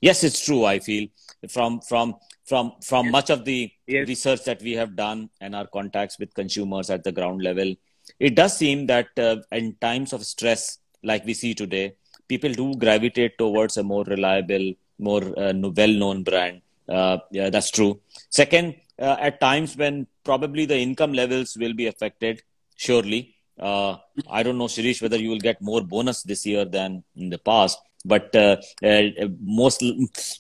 yes, 0.10 0.24
it's 0.24 0.44
true. 0.44 0.66
I 0.66 0.80
feel 0.80 1.08
from 1.48 1.80
from 1.82 2.16
from 2.46 2.74
from 2.90 3.06
yes. 3.06 3.12
much 3.12 3.30
of 3.30 3.46
the 3.46 3.72
yes. 3.86 4.08
research 4.08 4.46
that 4.46 4.62
we 4.64 4.74
have 4.82 4.96
done 4.96 5.30
and 5.42 5.56
our 5.56 5.68
contacts 5.68 6.18
with 6.18 6.34
consumers 6.34 6.90
at 6.90 7.04
the 7.04 7.12
ground 7.12 7.44
level 7.44 7.76
it 8.20 8.36
does 8.36 8.58
seem 8.58 8.88
that 8.88 9.08
uh, 9.18 9.38
in 9.52 9.76
times 9.82 10.14
of 10.14 10.26
stress 10.26 10.80
like 11.04 11.26
we 11.26 11.34
see 11.34 11.54
today, 11.54 11.96
people 12.28 12.52
do 12.54 12.76
gravitate 12.76 13.38
towards 13.38 13.78
a 13.78 13.84
more 13.84 14.04
reliable, 14.04 14.74
more 15.00 15.24
uh, 15.38 15.54
well-known 15.54 16.24
brand. 16.24 16.62
Uh, 16.88 17.18
yeah, 17.32 17.50
that's 17.50 17.72
true. 17.72 18.00
Second, 18.30 18.76
uh, 19.00 19.18
at 19.20 19.40
times 19.40 19.76
when 19.76 20.08
probably 20.24 20.66
the 20.66 20.78
income 20.78 21.14
levels 21.14 21.58
will 21.58 21.74
be 21.74 21.88
affected, 21.88 22.42
surely. 22.76 23.36
Uh, 23.60 23.98
I 24.30 24.44
don't 24.44 24.58
know, 24.58 24.66
Shirish, 24.66 25.02
whether 25.02 25.18
you 25.18 25.30
will 25.30 25.40
get 25.40 25.62
more 25.62 25.82
bonus 25.82 26.24
this 26.24 26.46
year 26.46 26.66
than 26.66 27.04
in 27.16 27.30
the 27.30 27.38
past 27.38 27.80
but 28.04 28.36
uh, 28.36 28.56
uh, 28.84 29.02
most 29.42 29.82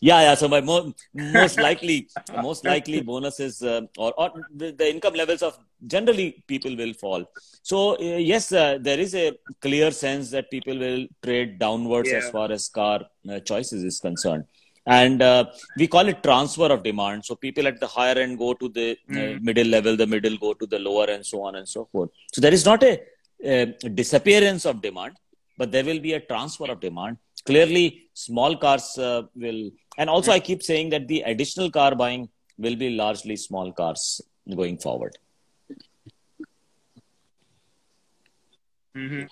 yeah 0.01 0.21
yeah 0.21 0.35
so 0.35 0.47
my 0.47 0.61
mo- 0.61 0.93
most 1.13 1.59
likely 1.59 2.07
most 2.41 2.65
likely 2.65 3.01
bonuses 3.01 3.61
uh, 3.61 3.81
or, 3.97 4.13
or 4.17 4.31
the, 4.55 4.89
income 4.89 5.13
levels 5.13 5.41
of 5.41 5.57
generally 5.87 6.43
people 6.47 6.75
will 6.75 6.93
fall. 6.93 7.25
So 7.63 7.95
uh, 7.97 8.17
yes 8.17 8.51
uh, 8.51 8.77
there 8.79 8.99
is 8.99 9.13
a 9.15 9.37
clear 9.61 9.91
sense 9.91 10.31
that 10.31 10.49
people 10.49 10.77
will 10.77 11.07
trade 11.23 11.59
downwards 11.59 12.09
yeah. 12.09 12.17
as 12.17 12.29
far 12.29 12.51
as 12.51 12.69
car 12.69 13.05
uh, 13.29 13.39
choices 13.39 13.83
is 13.83 13.99
concerned. 13.99 14.45
And 14.87 15.21
we 15.77 15.87
call 15.87 16.07
it 16.07 16.23
transfer 16.23 16.65
of 16.65 16.81
demand. 16.81 17.23
So 17.23 17.35
people 17.35 17.67
at 17.67 17.79
the 17.79 17.85
higher 17.85 18.15
end 18.17 18.39
go 18.39 18.55
to 18.55 18.67
the 18.67 18.97
mm. 19.07 19.39
middle 19.39 19.67
level 19.67 19.95
the 19.95 20.07
middle 20.07 20.37
go 20.37 20.55
to 20.55 20.65
the 20.65 20.79
lower 20.79 21.05
and 21.05 21.23
so 21.23 21.43
on 21.43 21.55
and 21.55 21.69
so 21.69 21.87
forth. 21.91 22.09
So 22.33 22.41
there 22.41 22.53
is 22.53 22.65
not 22.65 22.81
a, 22.83 22.99
a 23.43 23.65
disappearance 23.67 24.65
of 24.65 24.81
demand 24.81 25.13
but 25.61 25.71
there 25.71 25.85
will 25.89 25.99
be 25.99 26.13
a 26.13 26.19
transfer 26.31 26.67
of 26.73 26.79
demand 26.79 27.17
clearly 27.45 28.09
small 28.13 28.55
cars 28.57 28.97
uh, 28.97 29.23
will 29.35 29.71
and 29.97 30.09
also 30.09 30.31
i 30.31 30.39
keep 30.39 30.61
saying 30.63 30.89
that 30.89 31.07
the 31.07 31.21
additional 31.21 31.69
car 31.69 31.95
buying 31.95 32.29
will 32.57 32.75
be 32.75 32.89
largely 33.03 33.35
small 33.35 33.71
cars 33.71 34.21
going 34.55 34.77
forward 34.77 35.17
mm-hmm. 38.95 39.23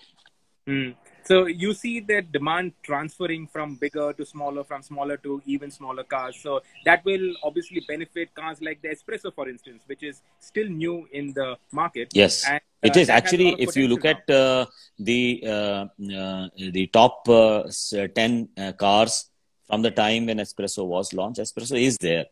mm. 0.71 0.95
So 1.29 1.45
you 1.45 1.75
see 1.75 1.99
that 2.11 2.31
demand 2.31 2.71
transferring 2.81 3.45
from 3.45 3.75
bigger 3.75 4.11
to 4.13 4.25
smaller, 4.25 4.63
from 4.63 4.81
smaller 4.81 5.15
to 5.17 5.39
even 5.45 5.69
smaller 5.69 6.03
cars. 6.03 6.35
So 6.41 6.61
that 6.85 7.05
will 7.05 7.35
obviously 7.43 7.81
benefit 7.87 8.33
cars 8.33 8.57
like 8.63 8.81
the 8.81 8.89
S-Presso, 8.89 9.31
for 9.35 9.47
instance, 9.47 9.83
which 9.85 10.01
is 10.01 10.23
still 10.39 10.67
new 10.67 11.07
in 11.11 11.33
the 11.33 11.55
market. 11.71 12.07
Yes, 12.15 12.47
and, 12.47 12.55
uh, 12.55 12.87
it 12.87 12.97
is 12.97 13.09
actually. 13.09 13.49
If 13.61 13.75
you 13.75 13.87
look 13.87 14.05
now. 14.05 14.15
at 14.15 14.29
uh, 14.29 14.65
the 14.97 15.43
uh, 15.45 15.85
uh 16.17 16.47
the 16.57 16.87
top 16.87 17.29
uh, 17.29 17.69
ten 18.15 18.49
uh, 18.57 18.71
cars 18.71 19.29
from 19.67 19.83
the 19.83 19.91
time 19.91 20.25
when 20.25 20.39
S-Presso 20.39 20.83
was 20.83 21.13
launched, 21.13 21.39
S-Presso 21.41 21.79
is 21.79 21.95
there. 21.97 22.25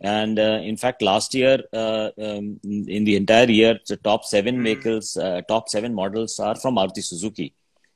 And 0.00 0.38
in 0.40 0.76
fact, 0.76 1.02
last 1.02 1.34
year, 1.34 1.62
um, 1.72 2.58
in 2.64 3.04
the 3.04 3.14
entire 3.14 3.48
year, 3.48 3.78
the 3.86 3.98
top 3.98 4.24
seven 4.24 4.56
mm. 4.58 4.64
vehicles, 4.64 5.16
top 5.46 5.68
seven 5.68 5.94
models 5.94 6.40
are 6.40 6.56
from 6.56 6.76
Maruti 6.76 7.04
Suzuki 7.04 7.54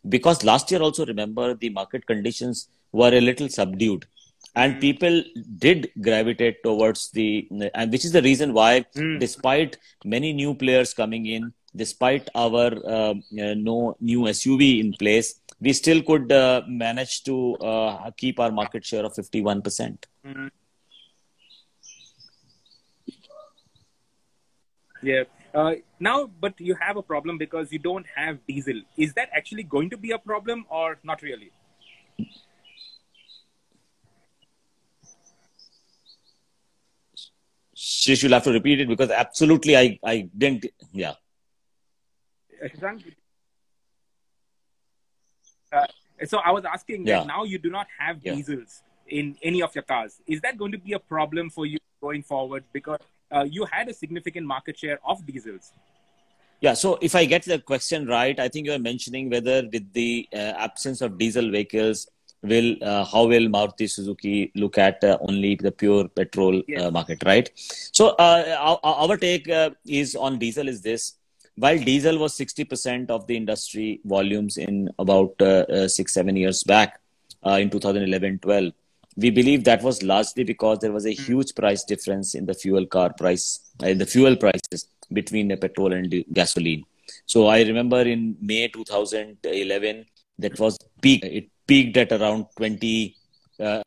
because 0.09 0.45
last 0.45 0.71
year 0.71 0.81
also 0.81 1.07
remember 1.07 1.55
the 1.55 1.71
market 1.71 2.07
conditions 2.07 2.69
were 2.93 3.13
a 3.15 3.21
little 3.21 3.49
subdued 3.49 4.07
and 4.57 4.75
mm. 4.75 4.81
people 4.81 5.23
did 5.59 5.91
gravitate 6.01 6.63
towards 6.63 7.11
the 7.11 7.49
and 7.75 7.91
which 7.91 8.05
is 8.05 8.13
the 8.13 8.23
reason 8.23 8.53
why 8.53 8.85
mm. 8.97 9.19
despite 9.19 9.79
many 10.05 10.33
new 10.33 10.55
players 10.55 10.95
coming 10.95 11.27
in 11.27 11.53
despite 11.77 12.29
our 12.35 12.67
uh, 12.87 13.15
no 13.31 13.97
new 14.01 14.21
suv 14.21 14.81
in 14.81 14.93
place 14.93 15.41
we 15.61 15.73
still 15.73 16.03
could 16.03 16.31
uh, 16.31 16.63
manage 16.67 17.23
to 17.25 17.57
uh, 17.57 18.11
keep 18.17 18.39
our 18.39 18.51
market 18.51 18.85
share 18.85 19.05
of 19.05 19.13
51% 19.15 19.97
mm. 20.27 20.51
Yeah 25.05 25.25
uh, 25.55 25.75
now, 26.01 26.29
but 26.41 26.61
you 26.61 26.75
have 26.81 26.97
a 26.97 27.03
problem 27.03 27.39
because 27.39 27.71
you 27.71 27.79
don't 27.79 28.07
have 28.17 28.45
diesel. 28.47 28.81
Is 28.97 29.15
that 29.15 29.29
actually 29.33 29.63
going 29.63 29.89
to 29.91 29.97
be 29.97 30.11
a 30.11 30.19
problem 30.19 30.67
or 30.69 30.99
not 31.05 31.23
really? 31.23 31.53
She 37.75 38.17
should 38.17 38.33
have 38.33 38.43
to 38.45 38.53
repeat 38.53 38.81
it 38.81 38.89
because 38.89 39.11
absolutely 39.11 39.77
I, 39.77 39.99
I 40.05 40.29
didn't. 40.37 40.67
Yeah. 40.93 41.15
Uh, 45.73 45.87
so 46.27 46.39
I 46.39 46.51
was 46.51 46.65
asking 46.65 47.07
yeah. 47.07 47.21
that 47.21 47.27
now 47.29 47.45
you 47.45 47.59
do 47.59 47.71
not 47.71 47.87
have 47.99 48.19
yeah. 48.23 48.35
diesels 48.35 48.83
in 49.07 49.37
any 49.43 49.63
of 49.63 49.73
your 49.75 49.83
cars. 49.83 50.21
Is 50.27 50.41
that 50.41 50.59
going 50.59 50.73
to 50.73 50.79
be 50.79 50.95
a 50.95 50.99
problem 50.99 51.49
for 51.51 51.65
you 51.65 51.79
going 52.01 52.23
forward? 52.25 52.65
Because 52.73 52.99
uh, 53.31 53.45
you 53.49 53.65
had 53.71 53.89
a 53.89 53.95
significant 53.95 54.47
market 54.47 54.79
share 54.79 54.99
of 55.05 55.25
diesels. 55.27 55.73
Yeah, 56.61 56.75
so 56.75 56.99
if 57.03 57.15
I 57.15 57.25
get 57.25 57.43
the 57.43 57.59
question 57.59 58.07
right, 58.07 58.39
I 58.39 58.49
think 58.49 58.67
you're 58.67 58.79
mentioning 58.79 59.29
whether 59.29 59.69
with 59.71 59.93
the 59.93 60.29
uh, 60.33 60.55
absence 60.67 61.03
of 61.03 61.19
diesel 61.19 61.51
vehicles, 61.51 62.07
will 62.43 62.77
uh, 62.83 63.05
how 63.05 63.27
will 63.27 63.49
Maruti 63.49 63.89
Suzuki 63.91 64.53
look 64.55 64.79
at 64.79 65.03
uh, 65.03 65.19
only 65.21 65.57
the 65.57 65.73
pure 65.73 66.09
petrol 66.09 66.59
uh, 66.59 66.63
yes. 66.69 66.93
market, 66.93 67.23
right? 67.25 67.51
So 67.57 68.11
uh, 68.11 68.57
our, 68.59 68.79
our, 68.83 69.17
take 69.17 69.49
is 69.87 70.15
on 70.15 70.39
diesel 70.39 70.69
is 70.69 70.83
this: 70.83 71.15
while 71.57 71.79
diesel 71.79 72.19
was 72.19 72.37
60% 72.37 73.11
of 73.11 73.27
the 73.27 73.37
industry 73.37 74.01
volumes 74.05 74.57
in 74.59 74.91
about 74.99 75.35
six 75.87 76.13
seven 76.13 76.37
years 76.37 76.63
back 76.63 77.01
in 77.45 77.71
2011-12 77.71 78.73
we 79.17 79.31
believe 79.31 79.65
that 79.65 79.83
was 79.83 80.03
largely 80.03 80.45
because 80.45 80.79
there 80.81 80.93
was 80.93 81.07
a 81.07 81.15
hmm. 81.15 81.23
huge 81.23 81.55
price 81.55 81.85
difference 81.85 82.35
in 82.35 82.47
the 82.47 82.55
fuel 82.55 82.87
car 82.87 83.13
price 83.13 83.61
uh, 83.83 83.87
in 83.87 83.99
the 83.99 84.07
fuel 84.07 84.37
prices 84.37 84.89
between 85.13 85.49
the 85.49 85.57
petrol 85.57 85.93
and 85.93 86.25
gasoline 86.33 86.85
so 87.27 87.47
i 87.47 87.63
remember 87.63 88.01
in 88.01 88.37
may 88.41 88.69
2011 88.69 90.05
that 90.39 90.59
was 90.59 90.79
peak 91.01 91.25
it 91.25 91.49
peaked 91.67 91.97
at 91.97 92.13
around 92.13 92.47
20 92.57 93.17
uh, 93.61 93.83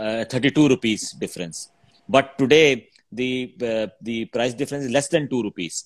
uh, 0.00 0.24
32 0.24 0.68
rupees 0.68 1.12
difference 1.12 1.70
but 2.08 2.38
today 2.38 2.88
the 3.12 3.54
uh, 3.62 3.86
the 4.02 4.24
price 4.26 4.54
difference 4.54 4.84
is 4.84 4.90
less 4.90 5.08
than 5.08 5.28
2 5.28 5.42
rupees 5.42 5.84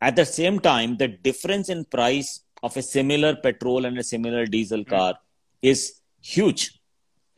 at 0.00 0.16
the 0.16 0.26
same 0.26 0.58
time 0.58 0.96
the 0.96 1.08
difference 1.08 1.68
in 1.68 1.84
price 1.84 2.40
of 2.62 2.76
a 2.76 2.82
similar 2.82 3.34
petrol 3.36 3.84
and 3.84 3.98
a 3.98 4.02
similar 4.02 4.44
diesel 4.46 4.82
hmm. 4.82 4.90
car 4.90 5.14
is 5.62 6.01
huge. 6.22 6.78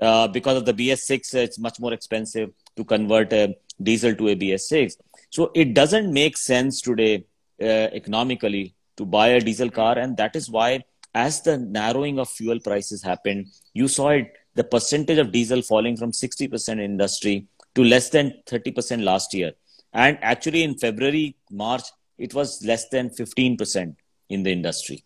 Uh, 0.01 0.29
because 0.29 0.57
of 0.57 0.65
the 0.67 0.75
BS6, 0.75 1.35
it's 1.35 1.59
much 1.59 1.81
more 1.81 1.93
expensive 1.93 2.51
to 2.77 2.85
convert 2.85 3.33
a 3.33 3.57
diesel 3.83 4.15
to 4.15 4.29
a 4.29 4.37
BS6. 4.37 4.97
So 5.31 5.51
it 5.55 5.75
doesn't 5.75 6.13
make 6.13 6.37
sense 6.37 6.81
today 6.81 7.25
uh, 7.61 7.89
economically 7.93 8.75
to 8.97 9.05
buy 9.05 9.29
a 9.29 9.41
diesel 9.41 9.71
car, 9.71 9.99
and 9.99 10.17
that 10.17 10.37
is 10.37 10.51
why, 10.51 10.85
as 11.15 11.43
the 11.43 11.59
narrowing 11.59 12.19
of 12.19 12.29
fuel 12.29 12.61
prices 12.61 13.03
happened, 13.03 13.47
you 13.73 13.89
saw 13.89 14.11
it 14.11 14.33
the 14.55 14.65
percentage 14.65 15.19
of 15.19 15.33
diesel 15.33 15.63
falling 15.63 15.97
from 15.97 16.13
60% 16.13 16.81
industry 16.81 17.47
to 17.75 17.83
less 17.83 18.11
than 18.11 18.35
30% 18.47 19.03
last 19.03 19.35
year. 19.35 19.53
And 19.93 20.19
actually, 20.23 20.63
in 20.63 20.77
February, 20.77 21.37
March, 21.51 21.83
it 22.19 22.35
was 22.35 22.65
less 22.65 22.89
than 22.89 23.11
15% 23.11 23.97
in 24.29 24.43
the 24.43 24.53
industry. 24.53 25.03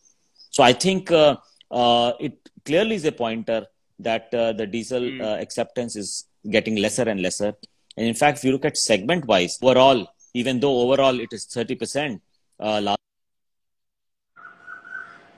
So 0.50 0.62
I 0.62 0.72
think 0.72 1.10
uh, 1.10 1.36
uh, 1.70 2.12
it 2.20 2.47
clearly 2.68 2.96
is 3.00 3.04
a 3.04 3.12
pointer 3.24 3.60
that 3.98 4.32
uh, 4.34 4.52
the 4.52 4.66
diesel 4.66 5.00
mm. 5.00 5.20
uh, 5.26 5.36
acceptance 5.44 5.96
is 5.96 6.08
getting 6.56 6.76
lesser 6.76 7.06
and 7.12 7.20
lesser. 7.26 7.52
And 7.96 8.06
in 8.06 8.14
fact, 8.14 8.38
if 8.38 8.44
you 8.44 8.52
look 8.52 8.64
at 8.64 8.76
segment 8.76 9.26
wise, 9.26 9.58
overall, 9.62 10.06
even 10.34 10.60
though 10.60 10.76
overall 10.82 11.18
it 11.18 11.32
is 11.32 11.46
30% 11.46 12.20
uh, 12.60 12.80
last, 12.80 13.00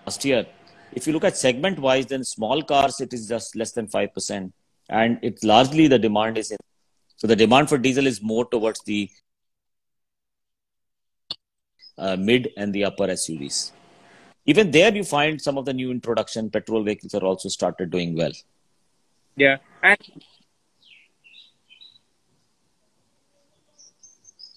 last 0.06 0.24
year, 0.24 0.46
if 0.92 1.06
you 1.06 1.12
look 1.12 1.24
at 1.24 1.36
segment 1.36 1.78
wise, 1.78 2.06
then 2.06 2.24
small 2.24 2.62
cars, 2.62 3.00
it 3.00 3.12
is 3.12 3.28
just 3.28 3.54
less 3.54 3.72
than 3.72 3.86
5%. 3.86 4.52
And 4.88 5.18
it's 5.22 5.44
largely 5.44 5.86
the 5.86 5.98
demand 5.98 6.36
is 6.36 6.50
in. 6.50 6.58
So 7.16 7.26
the 7.26 7.36
demand 7.36 7.68
for 7.68 7.78
diesel 7.78 8.06
is 8.06 8.20
more 8.20 8.44
towards 8.44 8.82
the 8.84 9.08
uh, 11.96 12.16
mid 12.16 12.50
and 12.56 12.74
the 12.74 12.84
upper 12.84 13.06
SUVs 13.06 13.72
even 14.46 14.70
there 14.70 14.94
you 14.94 15.04
find 15.04 15.40
some 15.40 15.58
of 15.58 15.64
the 15.64 15.72
new 15.72 15.90
introduction 15.90 16.50
petrol 16.50 16.82
vehicles 16.82 17.14
are 17.14 17.24
also 17.24 17.48
started 17.48 17.90
doing 17.90 18.16
well 18.16 18.32
yeah 19.36 19.56
and 19.82 19.98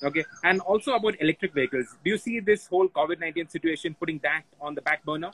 okay 0.03 0.23
and 0.43 0.61
also 0.61 0.93
about 0.93 1.19
electric 1.21 1.53
vehicles 1.53 1.95
do 2.03 2.11
you 2.11 2.17
see 2.17 2.39
this 2.39 2.67
whole 2.67 2.87
covid-19 2.89 3.51
situation 3.51 3.95
putting 3.99 4.19
that 4.23 4.43
on 4.61 4.75
the 4.75 4.81
back 4.81 5.03
burner 5.05 5.31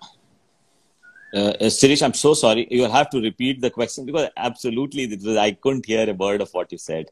uh, 1.32 1.70
Sirish, 1.70 2.01
I'm 2.01 2.15
so 2.15 2.34
sorry. 2.34 2.68
You'll 2.72 2.91
have 2.91 3.10
to 3.12 3.22
repeat 3.22 3.62
the 3.62 3.70
question 3.70 4.03
because 4.03 4.29
absolutely, 4.36 5.38
I 5.38 5.51
couldn't 5.51 5.86
hear 5.86 6.10
a 6.10 6.13
word 6.13 6.41
of 6.41 6.50
what 6.53 6.72
you 6.72 6.79
said. 6.79 7.06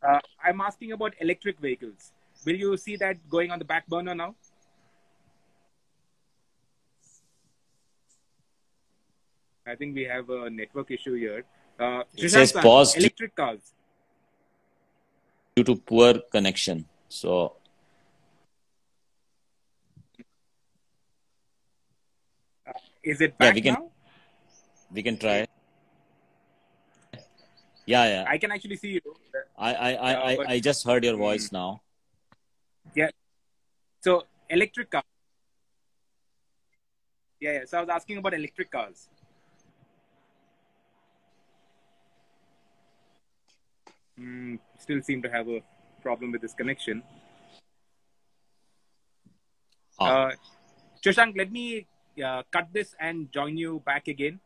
Uh, 0.00 0.20
I'm 0.44 0.60
asking 0.60 0.92
about 0.92 1.14
electric 1.20 1.58
vehicles. 1.58 2.12
Will 2.44 2.56
you 2.56 2.76
see 2.76 2.96
that 2.96 3.28
going 3.28 3.50
on 3.50 3.58
the 3.58 3.64
back 3.64 3.86
burner 3.86 4.14
now? 4.14 4.34
I 9.66 9.74
think 9.76 9.94
we 9.94 10.04
have 10.04 10.28
a 10.30 10.50
network 10.50 10.90
issue 10.90 11.14
here. 11.14 11.44
Uh, 11.78 12.02
it 12.16 12.30
says 12.30 12.52
pause 12.52 12.96
electric 12.96 13.34
cars 13.36 13.72
due 15.54 15.64
to 15.64 15.76
poor 15.76 16.14
connection. 16.32 16.84
So 17.08 17.56
uh, 22.66 22.72
is 23.02 23.20
it 23.20 23.38
back 23.38 23.48
yeah, 23.48 23.54
we 23.54 23.60
can, 23.60 23.74
now? 23.74 23.90
We 24.92 25.02
can 25.02 25.18
try. 25.18 25.46
Yeah, 27.86 28.04
yeah. 28.06 28.24
I 28.28 28.38
can 28.38 28.52
actually 28.52 28.76
see 28.76 28.98
you. 28.98 29.00
I 29.58 29.74
I 29.74 29.90
I, 29.92 30.14
uh, 30.14 30.26
I, 30.26 30.52
I 30.54 30.60
just 30.60 30.86
heard 30.86 31.04
your 31.04 31.16
voice 31.16 31.48
mm, 31.48 31.52
now. 31.52 31.80
So 34.00 34.24
electric 34.48 34.90
car. 34.90 35.02
Yeah, 37.40 37.52
yeah. 37.52 37.64
So 37.66 37.78
I 37.78 37.80
was 37.80 37.90
asking 37.90 38.18
about 38.18 38.34
electric 38.34 38.70
cars. 38.70 39.08
Mm, 44.18 44.58
still 44.78 45.00
seem 45.02 45.22
to 45.22 45.30
have 45.30 45.48
a 45.48 45.60
problem 46.02 46.32
with 46.32 46.40
this 46.42 46.52
connection. 46.52 47.02
Oh. 49.98 50.06
Uh, 50.06 50.32
let 51.36 51.52
me 51.52 51.86
uh, 52.24 52.42
cut 52.50 52.68
this 52.72 52.94
and 53.00 53.32
join 53.32 53.56
you 53.56 53.82
back 53.84 54.08
again. 54.08 54.40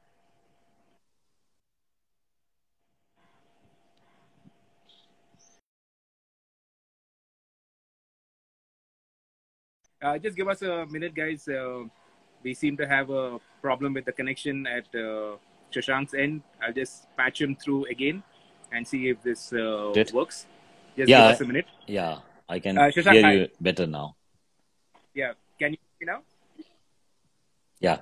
Uh, 10.04 10.18
just 10.18 10.37
give 10.37 10.49
us 10.49 10.61
a 10.61 10.84
minute, 10.90 11.14
guys. 11.14 11.49
Uh, 11.49 11.84
we 12.42 12.52
seem 12.52 12.76
to 12.76 12.87
have 12.87 13.08
a 13.08 13.40
problem 13.62 13.94
with 13.94 14.04
the 14.04 14.12
connection 14.12 14.66
at 14.66 14.84
uh, 14.94 15.40
Shashank's 15.73 16.12
end. 16.12 16.42
I'll 16.61 16.75
just 16.75 17.08
patch 17.16 17.40
him 17.40 17.56
through 17.56 17.87
again 17.87 18.23
and 18.70 18.87
see 18.87 19.08
if 19.08 19.23
this 19.23 19.50
uh, 19.54 19.94
works. 20.12 20.44
Just 20.94 21.08
yeah, 21.08 21.23
give 21.23 21.34
us 21.34 21.40
a 21.40 21.44
minute. 21.46 21.66
Yeah, 21.87 22.18
I 22.46 22.58
can 22.61 22.76
uh, 22.76 22.92
Shashank, 22.92 23.12
hear 23.14 23.32
you 23.32 23.49
better 23.58 23.87
now. 23.87 24.14
Yeah, 25.14 25.32
can 25.58 25.73
you 25.73 25.78
hear 25.80 26.06
me 26.06 26.12
now? 26.12 26.20
Yeah. 27.80 27.99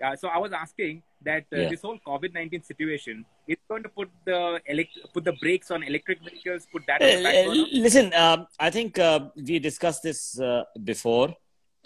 Yeah, 0.00 0.16
so 0.16 0.26
I 0.26 0.38
was 0.38 0.52
asking 0.52 1.04
that 1.22 1.46
uh, 1.52 1.56
yeah. 1.56 1.68
this 1.70 1.82
whole 1.82 1.98
COVID 2.04 2.34
nineteen 2.34 2.64
situation 2.64 3.24
is 3.46 3.58
going 3.68 3.82
to 3.82 3.88
put 3.88 4.10
the 4.24 4.60
elect- 4.66 4.98
put 5.12 5.24
the 5.24 5.32
brakes 5.32 5.70
on 5.70 5.82
electric 5.82 6.20
vehicles. 6.22 6.66
Put 6.72 6.86
that. 6.86 7.02
Uh, 7.02 7.50
listen, 7.72 8.12
um, 8.14 8.46
I 8.58 8.70
think 8.70 8.98
uh, 8.98 9.20
we 9.36 9.58
discussed 9.58 10.02
this 10.02 10.38
uh, 10.40 10.64
before. 10.84 11.34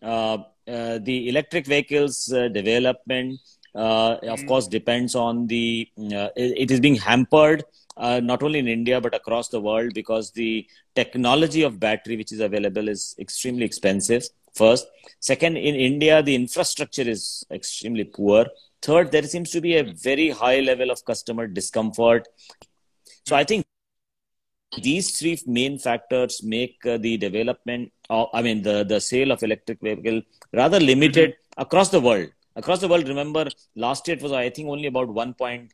Uh, 0.03 0.39
uh, 0.67 0.99
the 0.99 1.29
electric 1.29 1.67
vehicles 1.67 2.27
development, 2.27 3.41
mm. 3.75 4.29
of 4.29 4.47
course, 4.47 4.67
depends 4.69 5.15
on 5.15 5.47
the. 5.47 5.89
It, 5.97 6.55
it 6.65 6.71
is 6.71 6.81
being 6.81 6.97
hampered 6.97 7.65
uh, 8.01 8.21
not 8.21 8.43
only 8.43 8.59
in 8.59 8.69
India 8.69 9.01
but 9.01 9.15
across 9.15 9.49
the 9.49 9.61
world 9.61 9.93
because 9.95 10.31
the 10.33 10.67
technology 10.95 11.63
of 11.63 11.79
battery 11.79 12.17
which 12.17 12.33
is 12.33 12.41
available 12.41 12.89
is 12.89 13.15
extremely 13.19 13.65
expensive. 13.65 14.25
First, 14.55 14.89
second, 15.21 15.57
in 15.57 15.75
India 15.75 16.23
the 16.23 16.35
infrastructure 16.35 17.03
is 17.03 17.45
extremely 17.51 18.05
poor. 18.05 18.47
Third, 18.83 19.13
there 19.13 19.23
seems 19.25 19.51
to 19.51 19.61
be 19.61 19.77
a 19.77 19.85
very 19.85 20.31
high 20.31 20.61
level 20.61 20.91
of 20.91 21.05
customer 21.05 21.47
discomfort. 21.47 22.29
So 23.27 23.37
I 23.37 23.45
think 23.45 23.65
these 24.79 25.19
three 25.19 25.39
main 25.47 25.79
factors 25.79 26.43
make 26.43 26.77
uh, 26.87 26.97
the 26.99 27.17
development 27.17 27.93
of, 28.09 28.29
i 28.33 28.43
mean 28.43 28.63
the, 28.63 28.85
the 28.85 29.01
sale 29.01 29.33
of 29.33 29.43
electric 29.43 29.81
vehicle 29.81 30.23
rather 30.53 30.79
limited 30.79 31.31
mm-hmm. 31.31 31.63
across 31.63 31.91
the 31.91 32.01
world. 32.01 32.29
Across 32.57 32.81
the 32.81 32.89
world 32.89 33.09
remember 33.09 33.49
last 33.75 34.07
year 34.07 34.17
it 34.17 34.23
was 34.23 34.33
i 34.33 34.49
think 34.51 34.69
only 34.69 34.87
about 34.87 35.09
1.3% 35.09 35.71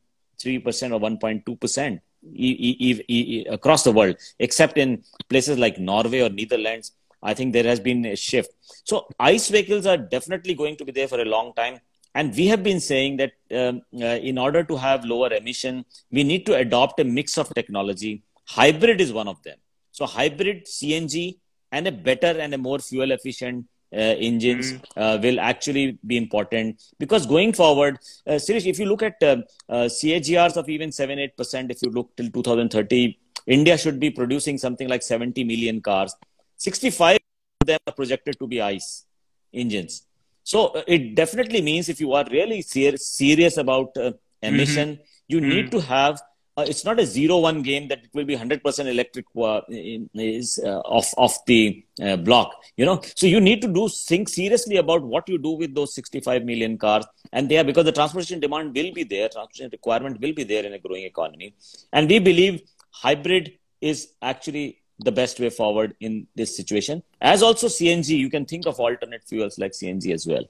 or 0.92 1.00
1.2% 1.00 2.00
e- 2.34 2.76
e- 2.88 3.04
e- 3.08 3.46
across 3.46 3.82
the 3.84 3.92
world 3.92 4.16
except 4.38 4.78
in 4.78 5.02
places 5.28 5.58
like 5.58 5.78
norway 5.78 6.20
or 6.20 6.30
netherlands. 6.30 6.92
I 7.22 7.34
think 7.34 7.52
there 7.52 7.64
has 7.64 7.80
been 7.80 8.04
a 8.06 8.14
shift. 8.14 8.50
So 8.84 9.08
ice 9.18 9.48
vehicles 9.48 9.86
are 9.86 9.96
definitely 9.96 10.54
going 10.54 10.76
to 10.76 10.84
be 10.84 10.92
there 10.92 11.08
for 11.08 11.20
a 11.20 11.24
long 11.24 11.54
time 11.54 11.80
and 12.14 12.34
we 12.34 12.46
have 12.46 12.62
been 12.62 12.80
saying 12.80 13.16
that 13.16 13.32
um, 13.50 13.82
uh, 14.00 14.18
in 14.30 14.38
order 14.38 14.62
to 14.64 14.76
have 14.76 15.04
lower 15.04 15.32
emission 15.32 15.84
we 16.10 16.24
need 16.24 16.46
to 16.46 16.54
adopt 16.54 17.00
a 17.00 17.04
mix 17.04 17.36
of 17.38 17.52
technology 17.54 18.22
Hybrid 18.46 19.00
is 19.00 19.12
one 19.12 19.28
of 19.28 19.42
them. 19.42 19.58
So 19.90 20.06
hybrid 20.06 20.66
CNG 20.66 21.38
and 21.72 21.86
a 21.86 21.92
better 21.92 22.38
and 22.38 22.54
a 22.54 22.58
more 22.58 22.78
fuel 22.78 23.10
efficient 23.10 23.66
uh, 23.92 23.98
engines 23.98 24.72
mm. 24.72 24.80
uh, 24.96 25.18
will 25.20 25.40
actually 25.40 25.98
be 26.06 26.16
important 26.16 26.82
because 26.98 27.26
going 27.26 27.52
forward, 27.52 27.98
uh, 28.26 28.38
seriously, 28.38 28.70
if 28.70 28.78
you 28.78 28.86
look 28.86 29.02
at 29.02 29.16
uh, 29.22 29.36
uh, 29.68 29.84
CAGRs 29.84 30.56
of 30.56 30.68
even 30.68 30.92
7 30.92 31.18
8%, 31.18 31.70
if 31.70 31.82
you 31.82 31.90
look 31.90 32.14
till 32.16 32.30
2030, 32.30 33.18
India 33.46 33.78
should 33.78 33.98
be 33.98 34.10
producing 34.10 34.58
something 34.58 34.88
like 34.88 35.02
70 35.02 35.44
million 35.44 35.80
cars. 35.80 36.14
65 36.56 37.18
of 37.60 37.66
them 37.66 37.78
are 37.86 37.92
projected 37.92 38.38
to 38.38 38.46
be 38.46 38.60
ICE 38.60 39.06
engines. 39.52 40.05
So 40.52 40.58
uh, 40.68 40.82
it 40.86 41.14
definitely 41.16 41.60
means 41.60 41.88
if 41.88 42.00
you 42.00 42.12
are 42.12 42.24
really 42.30 42.62
ser- 42.62 42.96
serious 42.96 43.56
about 43.56 43.96
uh, 43.96 44.12
emission, 44.42 44.90
mm-hmm. 44.90 45.32
you 45.32 45.38
mm-hmm. 45.40 45.48
need 45.48 45.70
to 45.72 45.80
have 45.80 46.22
uh, 46.58 46.64
it's 46.66 46.84
not 46.86 46.98
a 46.98 47.04
zero 47.04 47.36
one 47.38 47.60
game 47.62 47.88
that 47.88 47.98
it 48.04 48.10
will 48.14 48.24
be 48.24 48.36
100% 48.36 48.86
electric 48.86 49.26
uh, 49.36 49.60
is 49.68 50.58
uh, 50.64 50.78
off 50.98 51.12
off 51.18 51.34
the 51.44 51.84
uh, 52.02 52.16
block 52.16 52.54
you 52.78 52.86
know 52.86 52.98
so 53.14 53.26
you 53.26 53.40
need 53.48 53.60
to 53.60 53.68
do 53.68 53.88
think 53.88 54.26
seriously 54.26 54.78
about 54.84 55.02
what 55.02 55.28
you 55.28 55.36
do 55.36 55.50
with 55.50 55.74
those 55.74 55.94
65 55.94 56.44
million 56.50 56.78
cars 56.78 57.04
and 57.34 57.50
they 57.50 57.58
are 57.58 57.64
because 57.64 57.84
the 57.84 57.92
transportation 57.92 58.40
demand 58.40 58.74
will 58.74 58.90
be 59.00 59.04
there 59.04 59.28
transportation 59.28 59.68
requirement 59.70 60.18
will 60.22 60.32
be 60.32 60.44
there 60.44 60.64
in 60.64 60.72
a 60.72 60.78
growing 60.78 61.04
economy 61.04 61.54
and 61.92 62.08
we 62.08 62.18
believe 62.30 62.62
hybrid 63.04 63.52
is 63.82 64.08
actually 64.22 64.66
the 64.98 65.12
best 65.12 65.38
way 65.38 65.50
forward 65.50 65.94
in 66.00 66.26
this 66.34 66.56
situation 66.56 67.02
as 67.20 67.42
also 67.42 67.66
cng 67.66 68.08
you 68.08 68.30
can 68.30 68.46
think 68.46 68.66
of 68.66 68.80
alternate 68.80 69.22
fuels 69.24 69.58
like 69.58 69.72
cng 69.72 70.12
as 70.12 70.26
well 70.26 70.44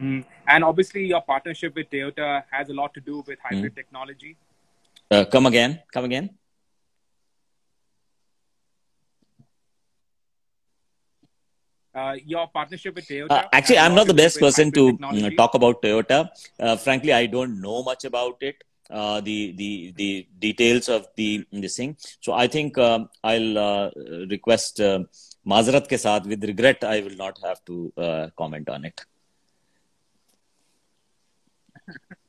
Mm. 0.00 0.24
And 0.46 0.64
obviously, 0.64 1.06
your 1.06 1.22
partnership 1.22 1.74
with 1.74 1.90
Toyota 1.90 2.42
has 2.50 2.68
a 2.68 2.74
lot 2.74 2.92
to 2.94 3.00
do 3.00 3.24
with 3.26 3.38
hybrid 3.42 3.72
mm. 3.72 3.76
technology. 3.76 4.36
Uh, 5.10 5.24
come 5.24 5.46
again. 5.46 5.82
Come 5.92 6.04
again. 6.04 6.30
Uh, 11.94 12.14
your 12.26 12.46
partnership 12.48 12.94
with 12.94 13.08
Toyota. 13.08 13.30
Uh, 13.30 13.44
actually, 13.52 13.78
I'm 13.78 13.94
not 13.94 14.06
the 14.06 14.12
best 14.12 14.38
person 14.38 14.70
to 14.72 14.92
technology. 14.92 15.34
talk 15.36 15.54
about 15.54 15.80
Toyota. 15.80 16.28
Uh, 16.60 16.76
frankly, 16.76 17.12
I 17.14 17.24
don't 17.24 17.58
know 17.62 17.82
much 17.82 18.04
about 18.04 18.36
it. 18.42 18.62
Uh, 18.88 19.20
the 19.20 19.52
the 19.52 19.92
the 19.96 20.26
details 20.38 20.88
of 20.88 21.08
the 21.16 21.44
this 21.50 21.76
thing. 21.76 21.96
So 22.20 22.32
I 22.32 22.46
think 22.46 22.78
um, 22.78 23.08
I'll 23.24 23.58
uh, 23.58 23.90
request 24.30 24.80
uh, 24.80 25.00
Mazarat 25.46 25.86
ke 25.86 25.98
saath 26.04 26.26
with 26.26 26.44
regret. 26.44 26.84
I 26.84 27.00
will 27.00 27.16
not 27.16 27.38
have 27.42 27.64
to 27.66 27.92
uh, 27.96 28.28
comment 28.36 28.68
on 28.68 28.84
it. 28.84 29.04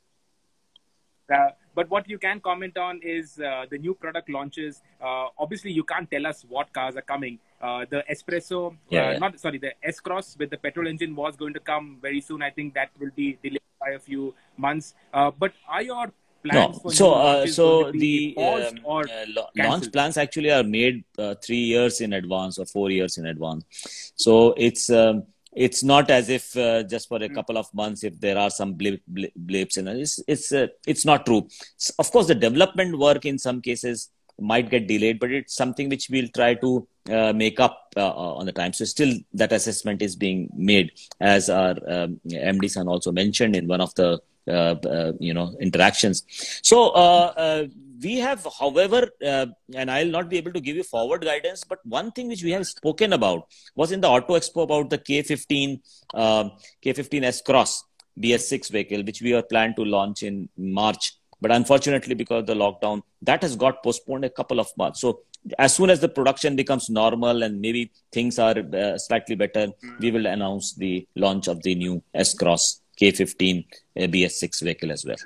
Uh, 1.29 1.49
but 1.75 1.89
what 1.89 2.09
you 2.09 2.17
can 2.17 2.39
comment 2.39 2.77
on 2.77 3.01
is 3.03 3.37
uh, 3.39 3.65
the 3.69 3.77
new 3.77 3.93
product 3.93 4.29
launches. 4.29 4.81
Uh, 5.01 5.27
obviously, 5.37 5.71
you 5.71 5.83
can't 5.83 6.09
tell 6.09 6.25
us 6.25 6.45
what 6.47 6.71
cars 6.71 6.95
are 6.95 7.01
coming. 7.01 7.37
Uh, 7.61 7.85
the 7.89 8.09
S-Presso, 8.09 8.77
yeah, 8.89 9.11
yeah. 9.11 9.17
not 9.17 9.37
sorry, 9.37 9.57
the 9.57 9.73
S 9.83 9.99
Cross 9.99 10.37
with 10.39 10.49
the 10.49 10.57
petrol 10.57 10.87
engine 10.87 11.13
was 11.13 11.35
going 11.35 11.53
to 11.53 11.59
come 11.59 11.97
very 12.01 12.21
soon. 12.21 12.41
I 12.41 12.49
think 12.49 12.73
that 12.75 12.91
will 12.97 13.11
be 13.13 13.37
delayed 13.43 13.59
by 13.77 13.89
a 13.89 13.99
few 13.99 14.33
months. 14.55 14.95
but 15.11 15.51
are 15.67 15.81
your 15.81 16.13
plans 16.49 16.83
no. 16.83 16.89
so 16.91 17.45
so 17.45 17.91
the 17.91 18.35
um, 18.37 18.79
or 18.83 19.05
launch 19.55 19.91
plans 19.91 20.17
actually 20.17 20.51
are 20.51 20.63
made 20.63 21.03
three 21.45 21.65
years 21.73 22.01
in 22.01 22.13
advance 22.13 22.57
or 22.57 22.65
four 22.65 22.89
years 22.89 23.17
in 23.17 23.25
advance. 23.25 23.63
So 24.15 24.53
it's. 24.57 24.89
Um, 24.89 25.23
it's 25.65 25.83
not 25.83 26.11
as 26.11 26.29
if 26.29 26.55
uh, 26.55 26.83
just 26.83 27.07
for 27.09 27.17
a 27.23 27.27
hmm. 27.27 27.33
couple 27.33 27.57
of 27.57 27.73
months 27.73 28.03
if 28.03 28.19
there 28.19 28.37
are 28.37 28.49
some 28.49 28.73
blip, 28.73 29.01
blip, 29.07 29.33
blips 29.35 29.77
and 29.77 29.89
it's 29.89 30.19
it's 30.27 30.51
uh, 30.51 30.67
it's 30.85 31.03
not 31.03 31.25
true 31.25 31.47
of 31.97 32.11
course 32.11 32.27
the 32.27 32.35
development 32.35 32.97
work 32.97 33.25
in 33.25 33.39
some 33.39 33.59
cases 33.61 34.09
might 34.39 34.69
get 34.69 34.87
delayed 34.87 35.19
but 35.19 35.31
it's 35.31 35.55
something 35.55 35.89
which 35.89 36.09
we'll 36.11 36.27
try 36.35 36.53
to 36.53 36.87
uh, 37.09 37.33
make 37.33 37.59
up 37.59 37.91
uh, 37.97 38.35
on 38.39 38.45
the 38.45 38.51
time 38.51 38.71
so 38.71 38.85
still 38.85 39.13
that 39.33 39.51
assessment 39.51 40.01
is 40.01 40.15
being 40.15 40.47
made 40.53 40.91
as 41.19 41.49
our 41.49 41.75
um, 41.87 42.19
md 42.27 42.69
san 42.69 42.87
also 42.87 43.11
mentioned 43.11 43.55
in 43.55 43.67
one 43.67 43.81
of 43.81 43.93
the 43.95 44.09
uh, 44.09 44.15
uh, 44.15 44.17
you 45.19 45.33
know 45.33 45.53
interactions 45.59 46.23
so 46.61 46.79
we 48.01 48.17
have, 48.19 48.45
however, 48.59 49.09
uh, 49.25 49.47
and 49.73 49.89
I'll 49.89 50.07
not 50.07 50.29
be 50.29 50.37
able 50.37 50.53
to 50.53 50.59
give 50.59 50.75
you 50.75 50.83
forward 50.83 51.23
guidance, 51.23 51.63
but 51.63 51.79
one 51.85 52.11
thing 52.11 52.27
which 52.27 52.43
we 52.43 52.51
have 52.51 52.67
spoken 52.67 53.13
about 53.13 53.47
was 53.75 53.91
in 53.91 54.01
the 54.01 54.07
Auto 54.07 54.35
Expo 54.35 54.63
about 54.63 54.89
the 54.89 54.97
K15, 54.97 55.79
uh, 56.13 56.49
K15 56.83 57.23
S 57.23 57.41
Cross 57.41 57.85
BS6 58.19 58.71
vehicle, 58.71 59.03
which 59.03 59.21
we 59.21 59.33
are 59.33 59.43
planned 59.43 59.75
to 59.77 59.85
launch 59.85 60.23
in 60.23 60.49
March. 60.57 61.13
But 61.39 61.51
unfortunately, 61.51 62.15
because 62.15 62.41
of 62.41 62.47
the 62.47 62.55
lockdown, 62.55 63.03
that 63.21 63.41
has 63.43 63.55
got 63.55 63.83
postponed 63.83 64.25
a 64.25 64.29
couple 64.29 64.59
of 64.59 64.69
months. 64.75 65.01
So 65.01 65.21
as 65.59 65.75
soon 65.75 65.89
as 65.89 65.99
the 65.99 66.09
production 66.09 66.55
becomes 66.55 66.89
normal 66.89 67.43
and 67.43 67.61
maybe 67.61 67.91
things 68.11 68.39
are 68.39 68.57
uh, 68.57 68.97
slightly 68.97 69.35
better, 69.35 69.67
we 69.99 70.11
will 70.11 70.25
announce 70.25 70.73
the 70.73 71.07
launch 71.15 71.47
of 71.47 71.61
the 71.63 71.75
new 71.75 72.01
S 72.13 72.33
Cross 72.33 72.81
K15 72.99 73.65
uh, 73.65 73.99
BS6 74.01 74.63
vehicle 74.63 74.91
as 74.91 75.05
well. 75.05 75.17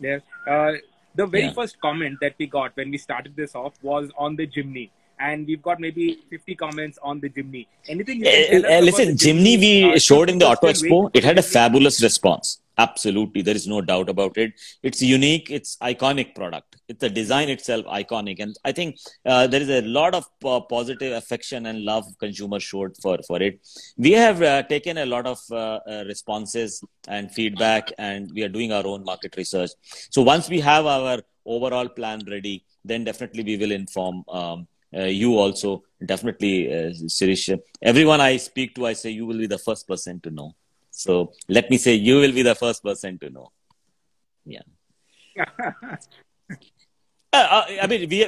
Yes. 0.00 0.22
Uh, 0.46 0.72
the 1.14 1.26
very 1.26 1.44
yeah. 1.44 1.52
first 1.52 1.80
comment 1.80 2.18
that 2.20 2.34
we 2.38 2.46
got 2.46 2.76
when 2.76 2.90
we 2.90 2.98
started 2.98 3.34
this 3.34 3.54
off 3.54 3.74
was 3.82 4.10
on 4.16 4.36
the 4.36 4.46
Jimny. 4.46 4.90
And 5.20 5.46
we've 5.46 5.60
got 5.60 5.80
maybe 5.80 6.20
50 6.30 6.54
comments 6.54 6.98
on 7.02 7.18
the 7.18 7.28
Jimny. 7.28 7.66
Anything 7.88 8.18
you 8.18 8.24
can 8.24 8.64
uh, 8.64 8.68
uh, 8.68 8.80
Listen, 8.80 9.16
Jimny, 9.16 9.58
we 9.58 9.94
uh, 9.94 9.98
showed 9.98 10.30
in 10.30 10.38
the 10.38 10.46
Auto 10.46 10.68
Expo. 10.68 11.10
It 11.12 11.24
had 11.24 11.38
a 11.38 11.42
fabulous 11.42 12.00
response. 12.00 12.60
Absolutely. 12.78 13.42
There 13.42 13.56
is 13.56 13.66
no 13.66 13.80
doubt 13.80 14.08
about 14.08 14.38
it. 14.38 14.52
It's 14.84 15.02
unique. 15.02 15.50
It's 15.50 15.76
iconic 15.78 16.36
product. 16.36 16.76
It's 16.88 17.00
the 17.00 17.10
design 17.10 17.48
itself 17.48 17.84
iconic. 17.86 18.36
And 18.38 18.56
I 18.64 18.70
think 18.70 18.98
uh, 19.26 19.48
there 19.48 19.60
is 19.60 19.68
a 19.68 19.82
lot 19.82 20.14
of 20.14 20.24
uh, 20.44 20.60
positive 20.60 21.12
affection 21.12 21.66
and 21.66 21.84
love 21.84 22.04
consumer 22.20 22.60
showed 22.60 22.96
for, 23.02 23.18
for 23.26 23.42
it. 23.42 23.60
We 23.96 24.12
have 24.12 24.40
uh, 24.42 24.62
taken 24.62 24.98
a 24.98 25.06
lot 25.06 25.26
of 25.26 25.40
uh, 25.50 25.80
uh, 25.88 26.04
responses 26.06 26.80
and 27.08 27.32
feedback 27.32 27.90
and 27.98 28.30
we 28.32 28.44
are 28.44 28.48
doing 28.48 28.70
our 28.72 28.86
own 28.86 29.04
market 29.04 29.34
research. 29.36 29.70
So 30.10 30.22
once 30.22 30.48
we 30.48 30.60
have 30.60 30.86
our 30.86 31.18
overall 31.44 31.88
plan 31.88 32.22
ready, 32.30 32.64
then 32.84 33.02
definitely 33.02 33.42
we 33.42 33.56
will 33.56 33.72
inform 33.72 34.22
um, 34.28 34.68
uh, 34.96 35.02
you 35.02 35.36
also. 35.36 35.82
Definitely, 36.04 36.72
uh, 36.72 36.92
Sirish. 37.08 37.50
Everyone 37.82 38.20
I 38.20 38.36
speak 38.36 38.76
to, 38.76 38.86
I 38.86 38.92
say 38.92 39.10
you 39.10 39.26
will 39.26 39.38
be 39.38 39.48
the 39.48 39.58
first 39.58 39.88
person 39.88 40.20
to 40.20 40.30
know. 40.30 40.54
So 40.98 41.32
let 41.46 41.70
me 41.70 41.78
say 41.78 41.94
you 41.94 42.16
will 42.16 42.32
be 42.32 42.42
the 42.42 42.56
first 42.56 42.82
person 42.82 43.18
to 43.20 43.30
know. 43.30 43.52
Yeah. 44.44 44.66
Uh, 47.30 47.46
uh, 47.56 47.64
I 47.82 47.86
mean, 47.86 48.08
we 48.08 48.26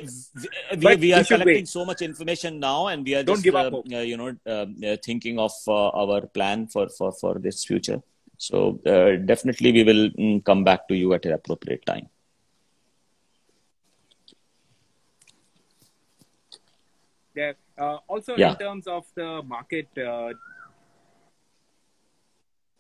we, 0.77 0.97
we 0.97 1.13
are 1.15 1.25
collecting 1.25 1.65
so 1.65 1.87
much 1.87 2.03
information 2.03 2.61
now, 2.61 2.89
and 2.89 3.03
we 3.03 3.15
are 3.15 3.23
Don't 3.23 3.43
just 3.43 3.57
uh, 3.57 3.71
uh, 3.71 4.01
you 4.01 4.19
know 4.19 4.37
uh, 4.47 4.67
uh, 4.87 4.97
thinking 5.03 5.39
of 5.39 5.53
our 5.67 6.27
plan 6.27 6.67
for, 6.67 6.87
for 6.91 7.11
for 7.11 7.39
this 7.39 7.65
future. 7.65 8.03
So 8.37 8.79
definitely, 9.31 9.73
we 9.73 9.85
will 9.85 10.11
mm, 10.11 10.45
come 10.45 10.65
back 10.65 10.87
to 10.89 10.95
you 10.95 11.15
at 11.15 11.25
an 11.25 11.33
appropriate 11.33 11.87
time. 11.87 12.11
Yeah. 17.35 17.53
also, 18.07 18.37
yeah. 18.37 18.53
in 18.53 18.59
terms 18.59 18.87
of 18.87 19.07
the 19.15 19.43
market 19.45 19.89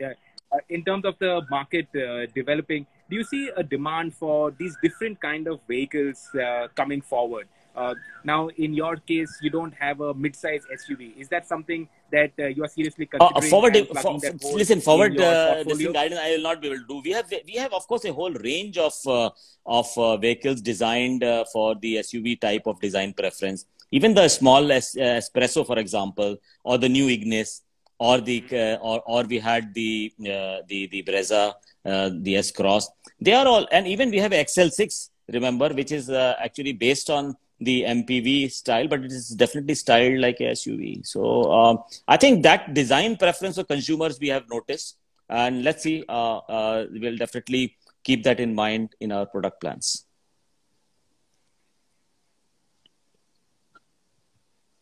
yeah. 0.01 0.13
Uh, 0.53 0.59
in 0.69 0.83
terms 0.85 1.05
of 1.05 1.15
the 1.21 1.43
market 1.49 1.87
uh, 1.95 2.27
developing, 2.35 2.85
do 3.09 3.15
you 3.17 3.23
see 3.23 3.51
a 3.57 3.63
demand 3.63 4.13
for 4.13 4.51
these 4.51 4.77
different 4.83 5.21
kind 5.21 5.47
of 5.47 5.61
vehicles 5.69 6.29
uh, 6.35 6.67
coming 6.75 7.01
forward? 7.01 7.47
Uh, 7.77 7.95
now, 8.25 8.49
in 8.57 8.75
your 8.75 8.97
case, 8.97 9.31
you 9.41 9.49
don't 9.49 9.73
have 9.75 10.01
a 10.01 10.13
mid-size 10.13 10.63
SUV. 10.75 11.17
Is 11.17 11.29
that 11.29 11.47
something 11.47 11.89
that 12.11 12.33
uh, 12.39 12.47
you 12.47 12.65
are 12.65 12.69
seriously 12.69 13.09
Uh, 13.15 13.29
considering? 13.29 13.51
forward, 13.51 13.77
for, 13.77 13.85
plugging 13.95 14.21
that 14.21 14.43
hole 14.43 14.57
listen, 14.57 14.81
forward 14.81 15.21
uh, 15.21 15.63
guidance. 15.63 16.21
I 16.21 16.31
will 16.33 16.43
not 16.43 16.61
be 16.61 16.67
able 16.67 16.79
to 16.79 16.87
do. 16.89 17.01
We 17.05 17.13
have, 17.13 17.33
we 17.47 17.55
have, 17.55 17.73
of 17.73 17.87
course, 17.87 18.05
a 18.07 18.13
whole 18.13 18.33
range 18.33 18.77
of 18.77 18.95
uh, 19.07 19.31
of 19.67 19.87
uh, 19.97 20.17
vehicles 20.17 20.61
designed 20.61 21.23
uh, 21.23 21.45
for 21.53 21.77
the 21.77 21.97
SUV 21.97 22.41
type 22.41 22.67
of 22.67 22.81
design 22.81 23.13
preference. 23.13 23.67
Even 23.93 24.15
the 24.15 24.29
small 24.29 24.71
es- 24.73 24.97
uh, 24.97 25.23
S-Presso, 25.25 25.65
for 25.65 25.79
example, 25.79 26.37
or 26.65 26.77
the 26.79 26.89
new 26.89 27.09
Ignis, 27.09 27.63
or 28.01 28.21
the 28.21 28.43
uh, 28.53 28.77
or 28.89 29.03
or 29.07 29.23
we 29.25 29.39
had 29.39 29.73
the 29.75 30.13
uh, 30.23 30.59
the 30.71 30.89
the 30.93 31.03
Brezza, 31.03 31.53
uh, 31.85 32.11
the 32.27 32.37
S 32.37 32.51
Cross. 32.51 32.89
They 33.21 33.35
are 33.35 33.47
all, 33.47 33.69
and 33.71 33.87
even 33.87 34.11
we 34.11 34.19
have 34.19 34.33
XL6. 34.33 35.11
Remember, 35.33 35.69
which 35.69 35.93
is 35.93 36.11
actually 36.11 36.73
based 36.73 37.09
on 37.09 37.37
the 37.61 37.83
MPV 37.83 38.51
style, 38.51 38.89
but 38.89 39.05
it 39.05 39.13
is 39.13 39.29
definitely 39.29 39.75
styled 39.75 40.19
like 40.19 40.41
a 40.41 40.51
SUV. 40.61 41.07
So 41.07 41.53
um, 41.53 41.79
I 42.09 42.17
think 42.17 42.43
that 42.43 42.75
design 42.75 43.17
preference 43.17 43.59
of 43.59 43.69
consumers 43.69 44.19
we 44.19 44.29
have 44.29 44.49
noticed, 44.51 44.97
and 45.29 45.63
let's 45.63 45.83
see. 45.83 46.05
Uh, 46.09 46.39
uh, 46.39 46.87
we'll 46.91 47.19
definitely 47.19 47.77
keep 48.03 48.25
that 48.25 48.41
in 48.41 48.55
mind 48.55 48.97
in 49.01 49.13
our 49.13 49.27
product 49.27 49.61
plans. 49.61 50.07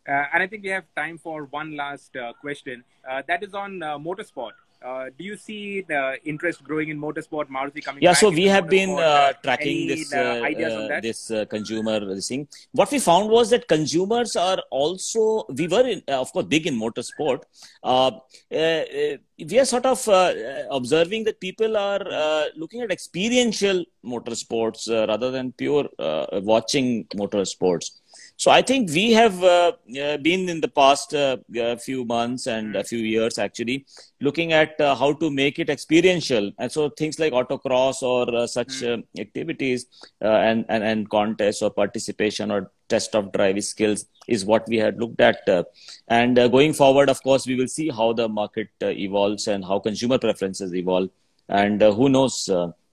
And 0.08 0.42
I 0.42 0.46
think 0.46 0.62
we 0.62 0.70
have 0.70 0.84
time 0.96 1.18
for 1.18 1.44
one 1.44 1.76
last 1.76 2.16
uh, 2.16 2.32
question. 2.40 2.84
Uh, 3.08 3.22
that 3.28 3.42
is 3.42 3.54
on 3.54 3.82
uh, 3.82 3.98
motorsport. 3.98 4.52
Uh, 4.80 5.06
do 5.18 5.24
you 5.24 5.36
see 5.36 5.80
the 5.88 6.16
interest 6.24 6.62
growing 6.62 6.88
in 6.88 7.00
motorsport? 7.00 7.46
Maruti 7.48 7.82
coming 7.82 8.00
Yeah, 8.00 8.12
so 8.12 8.30
we 8.30 8.44
have 8.44 8.68
been 8.68 8.90
uh, 8.90 9.32
tracking 9.42 9.76
Any, 9.76 9.88
this 9.88 10.12
uh, 10.14 10.18
uh, 10.18 10.46
on 10.46 10.84
uh, 10.84 10.88
that? 10.88 11.02
this 11.02 11.30
uh, 11.32 11.44
consumer 11.46 11.98
this 12.14 12.28
thing. 12.28 12.46
What 12.72 12.90
we 12.92 13.00
found 13.00 13.28
was 13.28 13.50
that 13.50 13.66
consumers 13.66 14.36
are 14.36 14.58
also 14.70 15.46
we 15.48 15.66
were 15.66 15.86
in, 15.94 16.02
uh, 16.06 16.20
of 16.20 16.32
course 16.32 16.46
big 16.46 16.68
in 16.68 16.78
motorsport. 16.78 17.42
Uh, 17.82 18.12
uh, 18.52 18.54
uh, 18.54 19.16
we 19.50 19.58
are 19.58 19.64
sort 19.64 19.84
of 19.84 20.06
uh, 20.08 20.32
observing 20.70 21.24
that 21.24 21.40
people 21.40 21.76
are 21.76 22.02
uh, 22.12 22.44
looking 22.56 22.80
at 22.80 22.92
experiential 22.92 23.84
motorsports 24.04 24.88
uh, 24.88 25.06
rather 25.08 25.32
than 25.32 25.50
pure 25.52 25.88
uh, 25.98 26.26
watching 26.52 27.04
motorsports. 27.16 27.90
So 28.38 28.52
I 28.52 28.62
think 28.62 28.90
we 28.90 29.10
have 29.14 29.42
uh, 29.42 29.72
uh, 30.00 30.16
been 30.18 30.48
in 30.48 30.60
the 30.60 30.68
past 30.68 31.12
uh, 31.12 31.38
uh, 31.60 31.74
few 31.74 32.04
months 32.04 32.46
and 32.46 32.76
a 32.76 32.84
few 32.84 33.00
years 33.00 33.36
actually 33.36 33.84
looking 34.20 34.52
at 34.52 34.80
uh, 34.80 34.94
how 34.94 35.12
to 35.14 35.28
make 35.28 35.58
it 35.58 35.68
experiential. 35.68 36.52
And 36.56 36.70
so 36.70 36.88
things 36.88 37.18
like 37.18 37.32
autocross 37.32 38.00
or 38.00 38.32
uh, 38.32 38.46
such 38.46 38.84
uh, 38.84 38.98
activities 39.18 39.86
uh, 40.22 40.28
and, 40.28 40.64
and 40.68 40.84
and 40.84 41.10
contests 41.10 41.62
or 41.62 41.70
participation 41.70 42.52
or 42.52 42.70
test 42.88 43.16
of 43.16 43.32
driving 43.32 43.60
skills 43.60 44.06
is 44.28 44.44
what 44.44 44.68
we 44.68 44.76
had 44.76 45.00
looked 45.00 45.20
at. 45.20 45.48
Uh, 45.48 45.64
and 46.06 46.38
uh, 46.38 46.46
going 46.46 46.72
forward, 46.72 47.08
of 47.10 47.20
course, 47.24 47.44
we 47.44 47.56
will 47.56 47.66
see 47.66 47.88
how 47.88 48.12
the 48.12 48.28
market 48.28 48.68
uh, 48.82 48.86
evolves 48.86 49.48
and 49.48 49.64
how 49.64 49.80
consumer 49.80 50.18
preferences 50.18 50.72
evolve. 50.72 51.10
And 51.48 51.82
uh, 51.82 51.92
who 51.92 52.08
knows, 52.08 52.48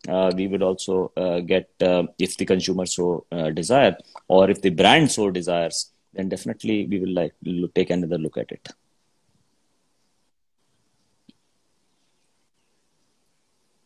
uh, 0.08 0.32
we 0.36 0.48
would 0.48 0.62
also 0.62 1.12
uh, 1.18 1.39
get, 1.39 1.70
uh, 1.82 2.04
if 2.18 2.38
the 2.38 2.46
consumer 2.46 2.86
so 2.86 3.26
uh, 3.32 3.50
desire 3.50 3.96
or 4.28 4.50
if 4.50 4.62
the 4.62 4.70
brand 4.70 5.12
so 5.12 5.32
desires, 5.32 5.91
then 6.13 6.30
definitely 6.30 6.86
we 6.86 7.00
will 7.00 7.13
like 7.13 7.34
look, 7.44 7.74
take 7.74 7.89
another 7.89 8.18
look 8.18 8.38
at 8.38 8.52
it. 8.52 8.70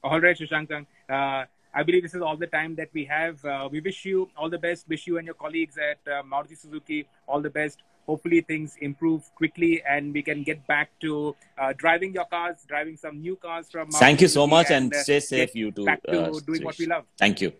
All 0.03 0.21
right, 0.21 0.37
Shashank. 0.37 0.85
Uh, 1.09 1.45
I 1.73 1.83
believe 1.83 2.03
this 2.03 2.15
is 2.15 2.21
all 2.21 2.37
the 2.37 2.47
time 2.47 2.75
that 2.75 2.89
we 2.93 3.05
have. 3.05 3.43
Uh, 3.43 3.69
we 3.71 3.79
wish 3.81 4.05
you 4.05 4.29
all 4.35 4.49
the 4.49 4.57
best. 4.57 4.87
Wish 4.87 5.05
you 5.07 5.17
and 5.17 5.25
your 5.25 5.35
colleagues 5.35 5.77
at 5.77 5.99
uh, 6.11 6.23
Maruti 6.23 6.57
Suzuki 6.57 7.07
all 7.27 7.41
the 7.41 7.49
best. 7.49 7.83
Hopefully, 8.09 8.41
things 8.41 8.75
improve 8.81 9.23
quickly 9.35 9.83
and 9.87 10.11
we 10.11 10.23
can 10.23 10.41
get 10.41 10.65
back 10.65 10.89
to 10.99 11.35
uh, 11.61 11.73
driving 11.77 12.11
your 12.11 12.25
cars, 12.25 12.65
driving 12.67 12.97
some 12.97 13.21
new 13.21 13.35
cars 13.35 13.69
from. 13.71 13.91
Thank 13.91 14.21
you 14.21 14.27
so 14.27 14.47
much 14.47 14.71
and 14.71 14.91
uh, 14.91 15.03
stay 15.03 15.19
safe, 15.19 15.53
you 15.53 15.71
too. 15.71 15.85
Back 15.85 16.01
to 16.03 16.23
uh, 16.23 16.39
doing 16.47 16.63
what 16.63 16.79
we 16.79 16.87
love. 16.87 17.05
Thank 17.19 17.39
you. 17.41 17.53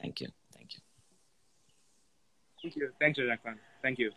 Thank 0.00 0.20
you. 0.22 0.28
Thank 0.56 0.74
you. 0.74 0.80
Thank 2.60 2.76
you. 2.76 2.90
Thanks, 3.00 3.18
Shashank. 3.20 3.58
Thank 3.80 3.98
you. 4.00 4.10